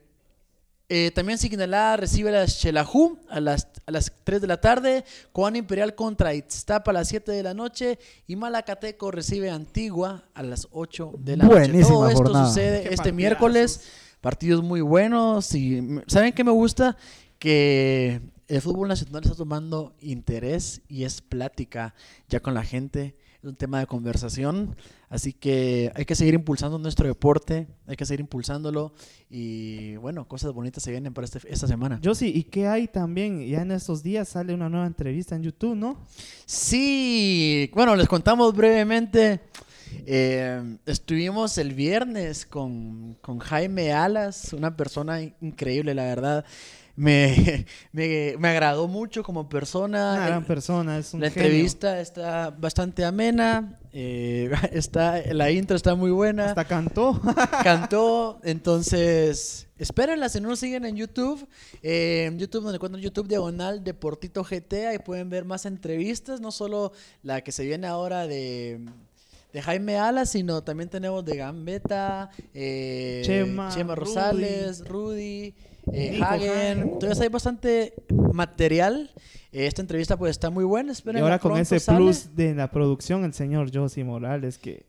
eh, 0.90 1.12
también 1.12 1.38
Signalá 1.38 1.98
recibe 1.98 2.38
a 2.38 2.48
Xelajú 2.48 3.20
a 3.30 3.42
las, 3.42 3.68
a 3.86 3.92
las 3.92 4.14
3 4.24 4.40
de 4.40 4.48
la 4.48 4.62
tarde. 4.62 5.04
Coan 5.34 5.56
Imperial 5.58 5.96
contra 5.96 6.34
Itztapa 6.34 6.92
a 6.92 6.94
las 6.94 7.10
7 7.10 7.32
de 7.32 7.44
la 7.44 7.54
noche. 7.54 8.00
Y 8.28 8.36
Malacateco 8.38 9.12
recibe 9.12 9.50
a 9.50 9.56
Antigua 9.56 10.24
a 10.34 10.44
las 10.44 10.68
8 10.72 11.16
de 11.20 11.36
la 11.38 11.44
noche. 11.46 11.60
Buenísima 11.60 11.88
Todo 11.96 12.08
esto 12.10 12.24
jornada. 12.24 12.48
sucede 12.48 12.78
Qué 12.84 12.84
este 12.86 12.96
partidazos. 12.96 13.14
miércoles. 13.18 13.82
Partidos 14.22 14.64
muy 14.64 14.82
buenos. 14.82 15.54
Y 15.54 15.82
¿saben 16.08 16.34
qué 16.34 16.44
me 16.44 16.52
gusta? 16.52 16.98
Que 17.40 18.22
el 18.48 18.62
fútbol 18.62 18.88
nacional 18.88 19.24
está 19.24 19.36
tomando 19.36 19.96
interés 20.00 20.82
y 20.88 21.04
es 21.04 21.22
plática 21.22 21.94
ya 22.30 22.40
con 22.40 22.54
la 22.54 22.64
gente. 22.64 23.16
Es 23.40 23.44
un 23.44 23.56
tema 23.56 23.80
de 23.80 23.86
conversación. 23.86 24.76
Así 25.10 25.32
que 25.32 25.92
hay 25.96 26.06
que 26.06 26.16
seguir 26.16 26.34
impulsando 26.34 26.80
nuestro 26.80 27.08
deporte. 27.08 27.68
Hay 27.86 27.96
que 27.96 28.06
seguir 28.06 28.22
impulsándolo. 28.22 28.94
Y 29.30 29.96
bueno, 29.98 30.28
cosas 30.28 30.54
bonitas 30.54 30.82
se 30.82 30.92
vienen 30.92 31.14
para 31.14 31.26
este, 31.26 31.40
esta 31.48 31.68
semana. 31.68 32.00
Yo 32.02 32.16
sí, 32.16 32.32
¿y 32.34 32.44
qué 32.44 32.68
hay 32.68 32.88
también? 32.88 33.46
Ya 33.46 33.62
en 33.62 33.72
estos 33.72 34.02
días 34.02 34.30
sale 34.30 34.54
una 34.54 34.70
nueva 34.70 34.88
entrevista 34.88 35.36
en 35.36 35.44
YouTube, 35.44 35.76
¿no? 35.76 36.02
Sí, 36.46 37.70
bueno, 37.76 37.96
les 37.96 38.08
contamos 38.08 38.56
brevemente. 38.56 39.42
Eh, 40.06 40.78
estuvimos 40.86 41.58
el 41.58 41.74
viernes 41.74 42.46
con, 42.46 43.16
con 43.22 43.40
Jaime 43.40 43.92
Alas, 43.94 44.54
una 44.54 44.76
persona 44.78 45.22
in- 45.22 45.34
increíble, 45.42 45.94
la 45.94 46.04
verdad. 46.04 46.46
Me, 46.96 47.66
me, 47.92 48.36
me 48.40 48.48
agradó 48.48 48.88
mucho 48.88 49.22
como 49.24 49.48
persona. 49.50 50.14
Una 50.18 50.26
gran 50.28 50.46
persona, 50.46 50.98
es 50.98 51.14
un 51.14 51.22
la 51.22 51.30
genio. 51.30 51.46
entrevista 51.48 52.00
está 52.02 52.50
bastante 52.50 53.06
amena. 53.06 53.78
eh, 53.94 54.50
está, 54.72 55.22
la 55.34 55.52
intro 55.52 55.76
está 55.76 55.94
muy 55.94 56.10
buena. 56.12 56.46
Hasta 56.50 56.66
cantó. 56.66 57.22
cantó. 57.64 58.40
Entonces, 58.44 59.68
espérenla. 59.78 60.28
Si 60.30 60.42
no 60.42 60.50
nos 60.50 60.58
siguen 60.60 60.86
en 60.86 60.96
YouTube, 60.96 61.48
eh, 61.84 62.26
en 62.28 62.40
YouTube, 62.40 62.64
donde 62.64 62.78
encuentran 62.78 63.04
YouTube 63.04 63.28
Diagonal 63.28 63.84
Deportito 63.84 64.44
GT, 64.44 64.88
ahí 64.88 64.98
pueden 64.98 65.30
ver 65.30 65.46
más 65.46 65.68
entrevistas. 65.68 66.42
No 66.42 66.52
solo 66.52 66.94
la 67.22 67.42
que 67.42 67.52
se 67.52 67.64
viene 67.64 67.86
ahora 67.86 68.26
de, 68.26 68.80
de 69.54 69.62
Jaime 69.62 69.98
Alas, 69.98 70.30
sino 70.32 70.64
también 70.64 70.90
tenemos 70.90 71.24
de 71.26 71.38
Gambetta, 71.38 72.30
eh, 72.54 73.22
Chema, 73.24 73.96
Rosales, 73.96 74.88
Rudy. 74.88 75.54
eh, 75.94 76.20
Hagen, 76.22 76.80
entonces 76.82 77.20
hay 77.22 77.30
bastante 77.30 77.94
material. 78.34 79.10
Eh, 79.52 79.68
esta 79.68 79.82
entrevista 79.82 80.18
pues 80.18 80.32
está 80.32 80.50
muy 80.50 80.66
buena. 80.66 80.90
Y 80.90 80.94
Espérenla, 80.94 81.26
ahora 81.26 81.40
con 81.40 81.58
ese 81.58 81.80
sale. 81.80 81.98
plus 82.00 82.36
de 82.36 82.54
la 82.54 82.70
producción, 82.70 83.24
el 83.24 83.34
señor 83.34 83.72
Josie 83.74 84.04
Morales, 84.04 84.58
que 84.58 84.86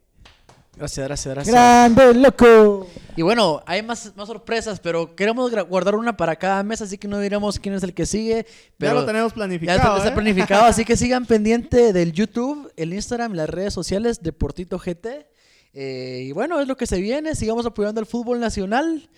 Gracias, 0.79 1.09
gracias, 1.09 1.35
gracias. 1.35 1.55
¡Grande, 1.55 2.15
loco! 2.15 2.87
Y 3.17 3.23
bueno, 3.23 3.61
hay 3.67 3.83
más, 3.83 4.13
más 4.15 4.29
sorpresas, 4.29 4.79
pero 4.79 5.17
queremos 5.17 5.51
guardar 5.69 5.97
una 5.97 6.17
para 6.17 6.37
cada 6.37 6.63
mes, 6.63 6.81
así 6.81 6.97
que 6.97 7.09
no 7.09 7.19
diremos 7.19 7.59
quién 7.59 7.75
es 7.75 7.83
el 7.83 7.93
que 7.93 8.07
sigue. 8.07 8.47
Pero 8.77 8.93
ya 8.95 9.01
lo 9.01 9.05
tenemos 9.05 9.33
ya 9.33 9.35
planificado. 9.35 9.79
está, 9.79 9.97
está 9.97 10.09
¿eh? 10.11 10.13
planificado, 10.13 10.65
así 10.67 10.85
que 10.85 10.97
sigan 10.97 11.27
pendiente 11.27 11.93
del 11.93 12.13
YouTube, 12.13 12.73
el 12.77 12.95
Instagram, 12.95 13.33
las 13.33 13.51
redes 13.51 13.75
sociales 13.75 14.23
de 14.23 14.33
Portito 14.33 14.79
GT. 14.79 15.27
Eh, 15.75 16.27
y 16.27 16.33
bueno, 16.33 16.61
es 16.61 16.69
lo 16.69 16.77
que 16.77 16.87
se 16.87 17.01
viene. 17.01 17.35
Sigamos 17.35 17.67
apoyando 17.67 18.01
al 18.01 18.07
fútbol 18.07 18.39
nacional. 18.39 19.11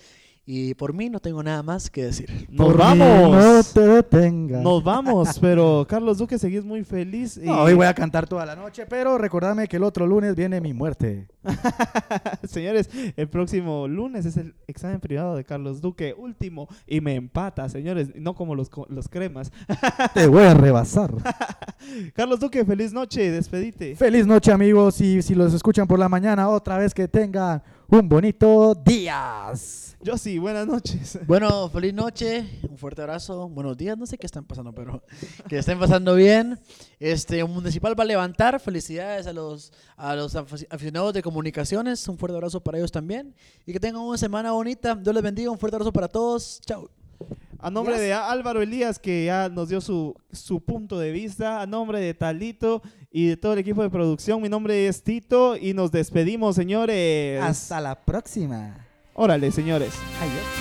Y 0.43 0.73
por 0.73 0.91
mí 0.93 1.07
no 1.09 1.19
tengo 1.19 1.41
nada 1.43 1.61
más 1.61 1.89
que 1.89 2.05
decir. 2.05 2.47
Nos 2.49 2.67
Por 2.67 2.77
vamos. 2.77 3.31
No 3.31 3.63
te 3.63 3.81
detengas. 3.87 4.63
Nos 4.63 4.83
vamos, 4.83 5.37
pero 5.41 5.85
Carlos 5.87 6.17
Duque, 6.17 6.39
seguís 6.39 6.65
muy 6.65 6.83
feliz. 6.83 7.37
y- 7.37 7.41
No, 7.45 7.61
hoy 7.61 7.75
voy 7.75 7.85
a 7.85 7.93
cantar 7.93 8.27
toda 8.27 8.45
la 8.45 8.55
noche, 8.55 8.85
pero 8.87 9.17
recordadme 9.19 9.67
que 9.67 9.77
el 9.77 9.83
otro 9.83 10.07
lunes 10.07 10.35
viene 10.35 10.59
mi 10.59 10.73
muerte. 10.73 11.27
Señores, 12.43 12.89
el 13.15 13.29
próximo 13.29 13.87
lunes 13.87 14.25
es 14.25 14.35
el 14.37 14.55
examen 14.67 14.99
privado 14.99 15.35
de 15.35 15.43
Carlos 15.43 15.79
Duque, 15.79 16.13
último, 16.17 16.67
y 16.87 17.01
me 17.01 17.15
empata, 17.15 17.69
señores, 17.69 18.09
no 18.15 18.33
como 18.35 18.55
los, 18.55 18.69
co- 18.69 18.87
los 18.89 19.07
cremas. 19.07 19.51
Te 20.13 20.27
voy 20.27 20.43
a 20.43 20.53
rebasar. 20.53 21.13
Carlos 22.13 22.39
Duque, 22.39 22.65
feliz 22.65 22.93
noche, 22.93 23.31
despedite. 23.31 23.95
Feliz 23.95 24.25
noche, 24.25 24.51
amigos. 24.51 24.99
Y 25.01 25.21
si 25.21 25.35
los 25.35 25.53
escuchan 25.53 25.87
por 25.87 25.99
la 25.99 26.09
mañana, 26.09 26.49
otra 26.49 26.77
vez 26.77 26.93
que 26.93 27.07
tengan 27.07 27.61
un 27.91 28.07
bonito 28.09 28.73
día. 28.75 29.51
Yo 30.03 30.17
sí, 30.17 30.39
buenas 30.39 30.65
noches. 30.65 31.19
Bueno, 31.27 31.69
feliz 31.69 31.93
noche, 31.93 32.47
un 32.67 32.77
fuerte 32.77 33.01
abrazo, 33.01 33.47
buenos 33.49 33.77
días, 33.77 33.95
no 33.97 34.05
sé 34.07 34.17
qué 34.17 34.25
están 34.25 34.45
pasando, 34.45 34.73
pero 34.73 35.03
que 35.47 35.57
estén 35.59 35.77
pasando 35.77 36.15
bien. 36.15 36.59
Este 36.99 37.43
Municipal 37.43 37.99
va 37.99 38.03
a 38.03 38.07
levantar, 38.07 38.59
felicidades 38.59 39.27
a 39.27 39.33
los, 39.33 39.71
a 39.97 40.15
los 40.15 40.35
afici- 40.35 40.65
aficionados 40.71 41.13
de 41.13 41.21
comunicaciones, 41.21 42.07
un 42.07 42.17
fuerte 42.17 42.35
abrazo 42.35 42.61
para 42.63 42.77
ellos 42.79 42.91
también. 42.91 43.35
Y 43.65 43.73
que 43.73 43.79
tengan 43.79 44.01
una 44.01 44.17
semana 44.17 44.51
bonita, 44.53 44.95
Dios 44.95 45.13
les 45.13 45.23
bendiga, 45.23 45.51
un 45.51 45.59
fuerte 45.59 45.75
abrazo 45.75 45.93
para 45.93 46.07
todos, 46.07 46.61
chao. 46.65 46.89
A 47.61 47.69
nombre 47.69 47.99
de 47.99 48.11
Álvaro 48.11 48.61
Elías, 48.61 48.97
que 48.97 49.25
ya 49.25 49.47
nos 49.47 49.69
dio 49.69 49.81
su, 49.81 50.15
su 50.31 50.61
punto 50.61 50.97
de 50.97 51.11
vista, 51.11 51.61
a 51.61 51.67
nombre 51.67 51.99
de 51.99 52.13
Talito 52.15 52.81
y 53.11 53.27
de 53.27 53.37
todo 53.37 53.53
el 53.53 53.59
equipo 53.59 53.83
de 53.83 53.89
producción, 53.89 54.41
mi 54.41 54.49
nombre 54.49 54.87
es 54.87 55.03
Tito 55.03 55.55
y 55.55 55.73
nos 55.73 55.91
despedimos, 55.91 56.55
señores. 56.55 57.41
Hasta 57.41 57.79
la 57.79 58.03
próxima. 58.03 58.87
Órale, 59.13 59.51
señores. 59.51 59.93
Adiós. 60.19 60.60